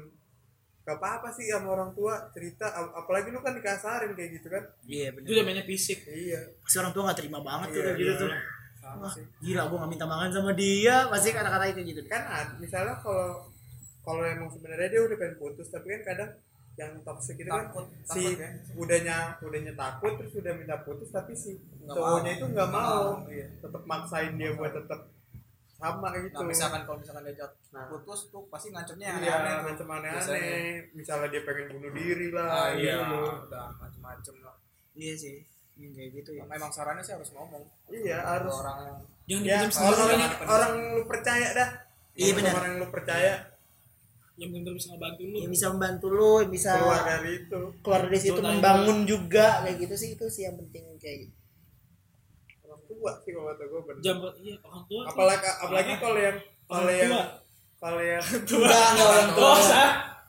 [0.88, 4.64] gak apa-apa sih sama orang tua cerita ap- apalagi lu kan dikasarin kayak gitu kan.
[4.82, 6.00] Iya itu namanya fisik.
[6.02, 6.40] Iya.
[6.58, 8.22] Pasti orang tua gak terima banget tuh Iya, kayak gitu iya.
[8.24, 8.30] tuh.
[8.78, 9.26] sama wah sih.
[9.44, 10.96] gila gue gak minta makan sama dia.
[11.06, 12.02] Pasti kata-kata kayak gitu.
[12.06, 12.24] Kan
[12.58, 13.52] misalnya kalau
[14.02, 16.32] kalau emang sebenarnya dia udah pengen putus tapi kan kadang
[16.78, 18.50] yang toxic itu kan Takut, si takut ya.
[18.78, 22.38] udahnya udahnya takut terus udah minta putus tapi si cowoknya mau.
[22.38, 23.04] itu nggak Nggak mau.
[23.18, 23.48] mau, iya.
[23.58, 25.00] tetap maksain dia buat tetap
[25.78, 27.86] sama gitu nah misalkan kalau misalkan diajak Nah.
[27.88, 29.86] putus tuh pasti ngancemnya iya aneh-aneh tuh.
[29.86, 30.42] macam Biasanya.
[30.42, 33.18] aneh-aneh misalnya dia pengen bunuh diri lah ah iya gitu.
[33.46, 34.56] udah macem-macem lah.
[34.92, 35.36] Iya sih
[35.78, 36.44] yang kayak gitu ya.
[36.44, 37.62] Memang sarannya sih harus ngomong.
[37.88, 38.50] Iya harus.
[38.50, 38.98] orang
[39.30, 41.70] jangan ya orang banyak orang lu percaya dah.
[42.18, 42.54] Iya, Orang- benar.
[42.56, 43.34] orang yang lu percaya.
[44.38, 45.38] Yang benar bisa ngebantu lu.
[45.38, 47.62] Yang bisa membantu lu yang bisa keluar dari itu.
[47.86, 51.34] keluar dari situ membangun juga kayak gitu sih itu sih yang penting kayak gitu.
[51.34, 51.37] orang
[52.98, 54.02] tua sih kalau kata gue bener.
[54.02, 55.10] Jam iya orang tua tuh.
[55.14, 57.26] apalagi apalagi kalau yang kalau yang tua.
[57.78, 59.46] kalau yang enggak enggak orang tua.
[59.48, 59.58] oh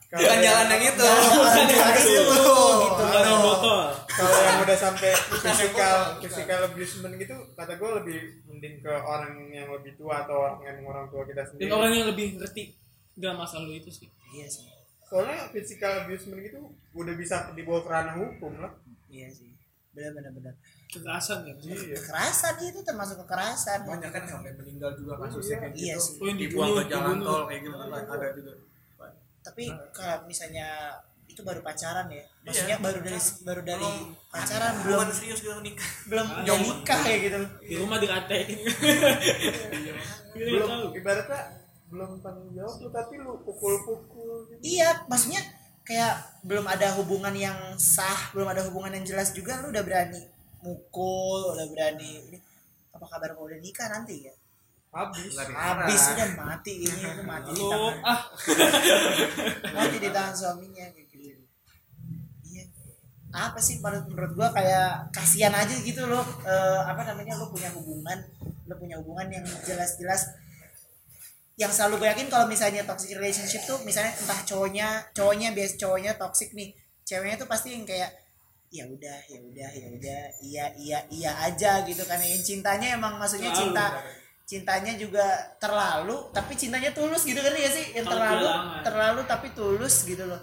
[0.09, 1.05] bukan yang- jalan yang itu.
[1.09, 2.13] Bukan jalan itu.
[2.13, 2.53] Gitu
[2.93, 3.81] bukan yang botol.
[4.09, 5.11] Kalau yang udah sampai
[5.45, 10.61] physical physical abusement gitu kata gue lebih mending ke orang yang lebih tua atau orang
[10.65, 11.71] yang orang tua kita dan sendiri.
[11.73, 12.63] orang yang lebih ngerti
[13.19, 14.09] gak masalah lu itu sih.
[14.37, 14.69] Iya sih.
[15.09, 16.61] Soalnya physical abusement gitu
[16.93, 18.73] udah bisa dibawa ke ranah hukum lah.
[19.09, 19.58] Iya sih
[19.97, 20.55] benar benar benar
[20.89, 21.97] kekerasan kan iya.
[22.01, 23.85] Kekerasan itu termasuk kekerasan.
[23.85, 26.17] Banyak kan sampai meninggal juga kasusnya kayak Iya gitu sih.
[26.25, 28.53] Oh, dibuang ke jalan tol kayak gitu kan ada juga.
[29.45, 30.69] Tapi kalau misalnya
[31.29, 33.91] itu baru pacaran ya maksudnya baru dari baru dari
[34.33, 34.97] pacaran belum.
[34.97, 37.39] belum serius gitu nikah belum Ah, udah nikah kayak gitu.
[37.69, 38.59] Di rumah dikatain.
[40.39, 40.95] Belum.
[40.95, 41.41] ibaratnya
[41.89, 44.61] belum tanggung jawab lu tapi lu pukul-pukul gitu.
[44.61, 45.41] iya maksudnya
[45.89, 50.21] kayak belum ada hubungan yang sah belum ada hubungan yang jelas juga lu udah berani
[50.61, 52.39] mukul udah berani ini
[52.93, 54.35] apa kabar kalau udah nikah nanti ya?
[54.89, 55.37] Habis.
[55.37, 55.53] Lari.
[55.55, 57.97] habis udah mati ini aku mati di Lu tangan.
[58.03, 58.21] ah.
[59.77, 61.45] Mati di tangan suaminya kayak gitu.
[62.49, 62.65] Iya.
[63.31, 67.69] Apa sih menurut menurut gua kayak kasihan aja gitu loh Eh, apa namanya lo punya
[67.77, 68.19] hubungan
[68.67, 70.35] lo punya hubungan yang jelas-jelas
[71.59, 76.13] yang selalu gue yakin kalau misalnya toxic relationship tuh misalnya entah cowoknya cowoknya biasa cowoknya
[76.15, 76.71] toxic nih
[77.03, 78.15] ceweknya tuh pasti yang kayak
[78.69, 82.21] ya udah ya udah ya udah iya iya iya aja gitu kan.
[82.21, 83.97] Yang cintanya emang maksudnya cinta
[84.49, 85.25] cintanya juga
[85.61, 87.97] terlalu tapi cintanya tulus gitu kan ya sih?
[87.97, 88.47] Yang terlalu
[88.85, 90.41] terlalu tapi tulus gitu loh.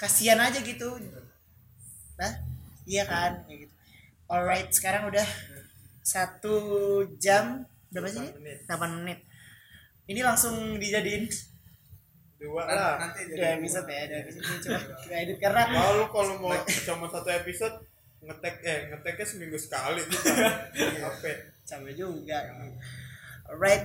[0.00, 0.96] Kasihan aja gitu.
[2.16, 2.32] Nah
[2.88, 3.44] iya kan?
[3.44, 3.74] Kayak gitu.
[4.28, 5.28] Alright sekarang udah
[6.00, 6.56] satu
[7.20, 8.24] jam berapa sih?
[8.40, 8.64] Menit.
[8.64, 9.27] 8 menit
[10.08, 11.28] ini langsung dijadiin.
[12.38, 12.94] Dua Nanti- lah.
[12.96, 14.44] nanti jadi dua episode ya dua episode.
[14.44, 16.54] Ini coba kita edit karena kalau kalau mau
[16.86, 17.74] cuma satu episode
[18.18, 20.32] ngetek eh ngeteknya seminggu sekali kita
[20.98, 22.38] capek capek juga.
[23.44, 23.84] Alright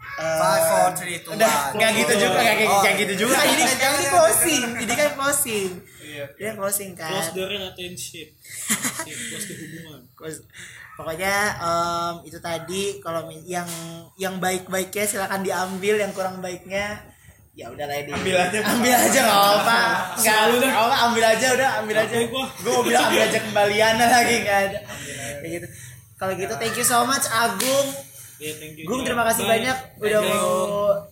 [0.00, 2.80] Eh, Five, four, three, two, udah nggak gitu juga nggak kayak Oh.
[2.80, 3.36] kayak gitu juga.
[3.36, 5.70] Ini kan Jangan, ini closing ini kan closing.
[6.00, 6.24] Iya.
[6.40, 7.10] Ini kan closing kan?
[7.12, 8.28] Close the relationship
[9.28, 10.00] close the hubungan.
[10.16, 10.40] Close.
[11.00, 13.64] Pokoknya em, itu tadi kalau yang
[14.20, 17.00] yang baik-baiknya silakan diambil yang kurang baiknya
[17.56, 19.78] ya udah lah ini Ambil aja, ambil aja nggak apa
[20.20, 22.14] nggak nggak apa ambil aja udah ambil aja.
[22.30, 24.78] gue mau bilang ambil aja kembalian lagi nggak ada.
[25.40, 25.66] Kayak gitu.
[26.20, 27.88] Kalau gitu thank you so much Agung.
[28.40, 29.60] Thank you Gung terima kasih Bye.
[29.60, 30.30] banyak udah you.
[30.32, 30.52] mau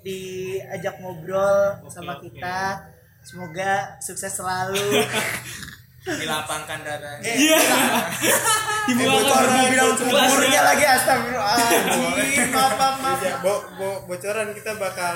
[0.01, 2.81] diajak ngobrol Oke, sama kita.
[3.21, 4.81] Semoga sukses selalu
[6.01, 7.59] dilapangkan dadanya iya.
[8.87, 12.49] Dibuang bocor mau bilang umurnya lagi astagfirullahaladzim.
[12.49, 13.19] Maaf maaf maaf.
[13.21, 15.15] Iya, bo, bo, bocoran kita bakal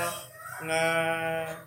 [0.62, 0.84] nge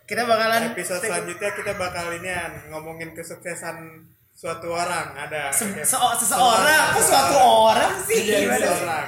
[0.06, 2.30] kita bakalan episode selanjutnya kita bakal ini
[2.70, 6.94] ngomongin kesuksesan suatu orang ada Se- se- seseorang?
[6.94, 7.36] kok suatu
[7.72, 8.20] orang sih?
[8.22, 9.08] Iya, gimana seseorang.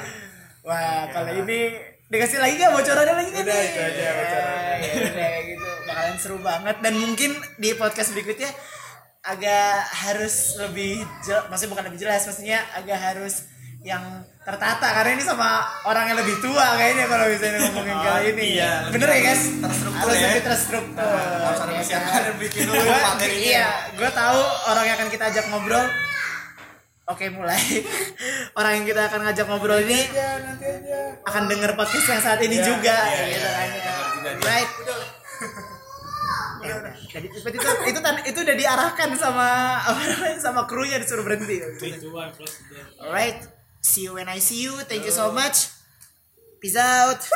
[0.63, 1.59] Wah kalau ini
[2.07, 2.71] dikasih lagi nggak?
[2.73, 3.67] Bocorannya lagi nggak Udah, nih?
[3.67, 4.65] itu aja bocorannya.
[4.73, 5.69] Ya, ya udah gitu.
[5.85, 6.75] Bakalan seru banget.
[6.81, 8.49] Dan mungkin di podcast berikutnya
[9.27, 13.43] agak harus lebih jelas maksudnya bukan lebih jelas maksudnya agak harus
[13.85, 14.03] yang
[14.43, 18.43] tertata karena ini sama orang yang lebih tua kayaknya kalau misalnya ngomongin kali ini.
[18.57, 19.43] iya, bener ya guys?
[19.59, 20.27] terstruktur harus ya.
[20.27, 21.07] lebih terstruktur.
[21.07, 22.35] Harus ada ya persiapan kan?
[22.41, 24.39] bikin dulu materinya iya gue tahu
[24.71, 25.85] orang yang akan kita ajak ngobrol.
[27.07, 27.55] Oke mulai.
[28.59, 30.99] Orang yang kita akan ngajak ngobrol ini ya nanti aja.
[31.23, 32.97] akan denger podcast yang saat ini Iya, juga.
[32.99, 33.67] iya, gitu iya, kan.
[33.71, 33.91] iya,
[34.27, 34.31] ya.
[34.43, 34.71] right?
[34.83, 35.75] Ya.
[37.07, 39.79] Jadi seperti itu itu tan- itu udah diarahkan sama
[40.43, 41.61] sama krunya disuruh berhenti.
[42.99, 43.47] Alright,
[43.79, 44.77] see you when I see you.
[44.85, 45.71] Thank you so much.
[46.57, 47.21] Peace out.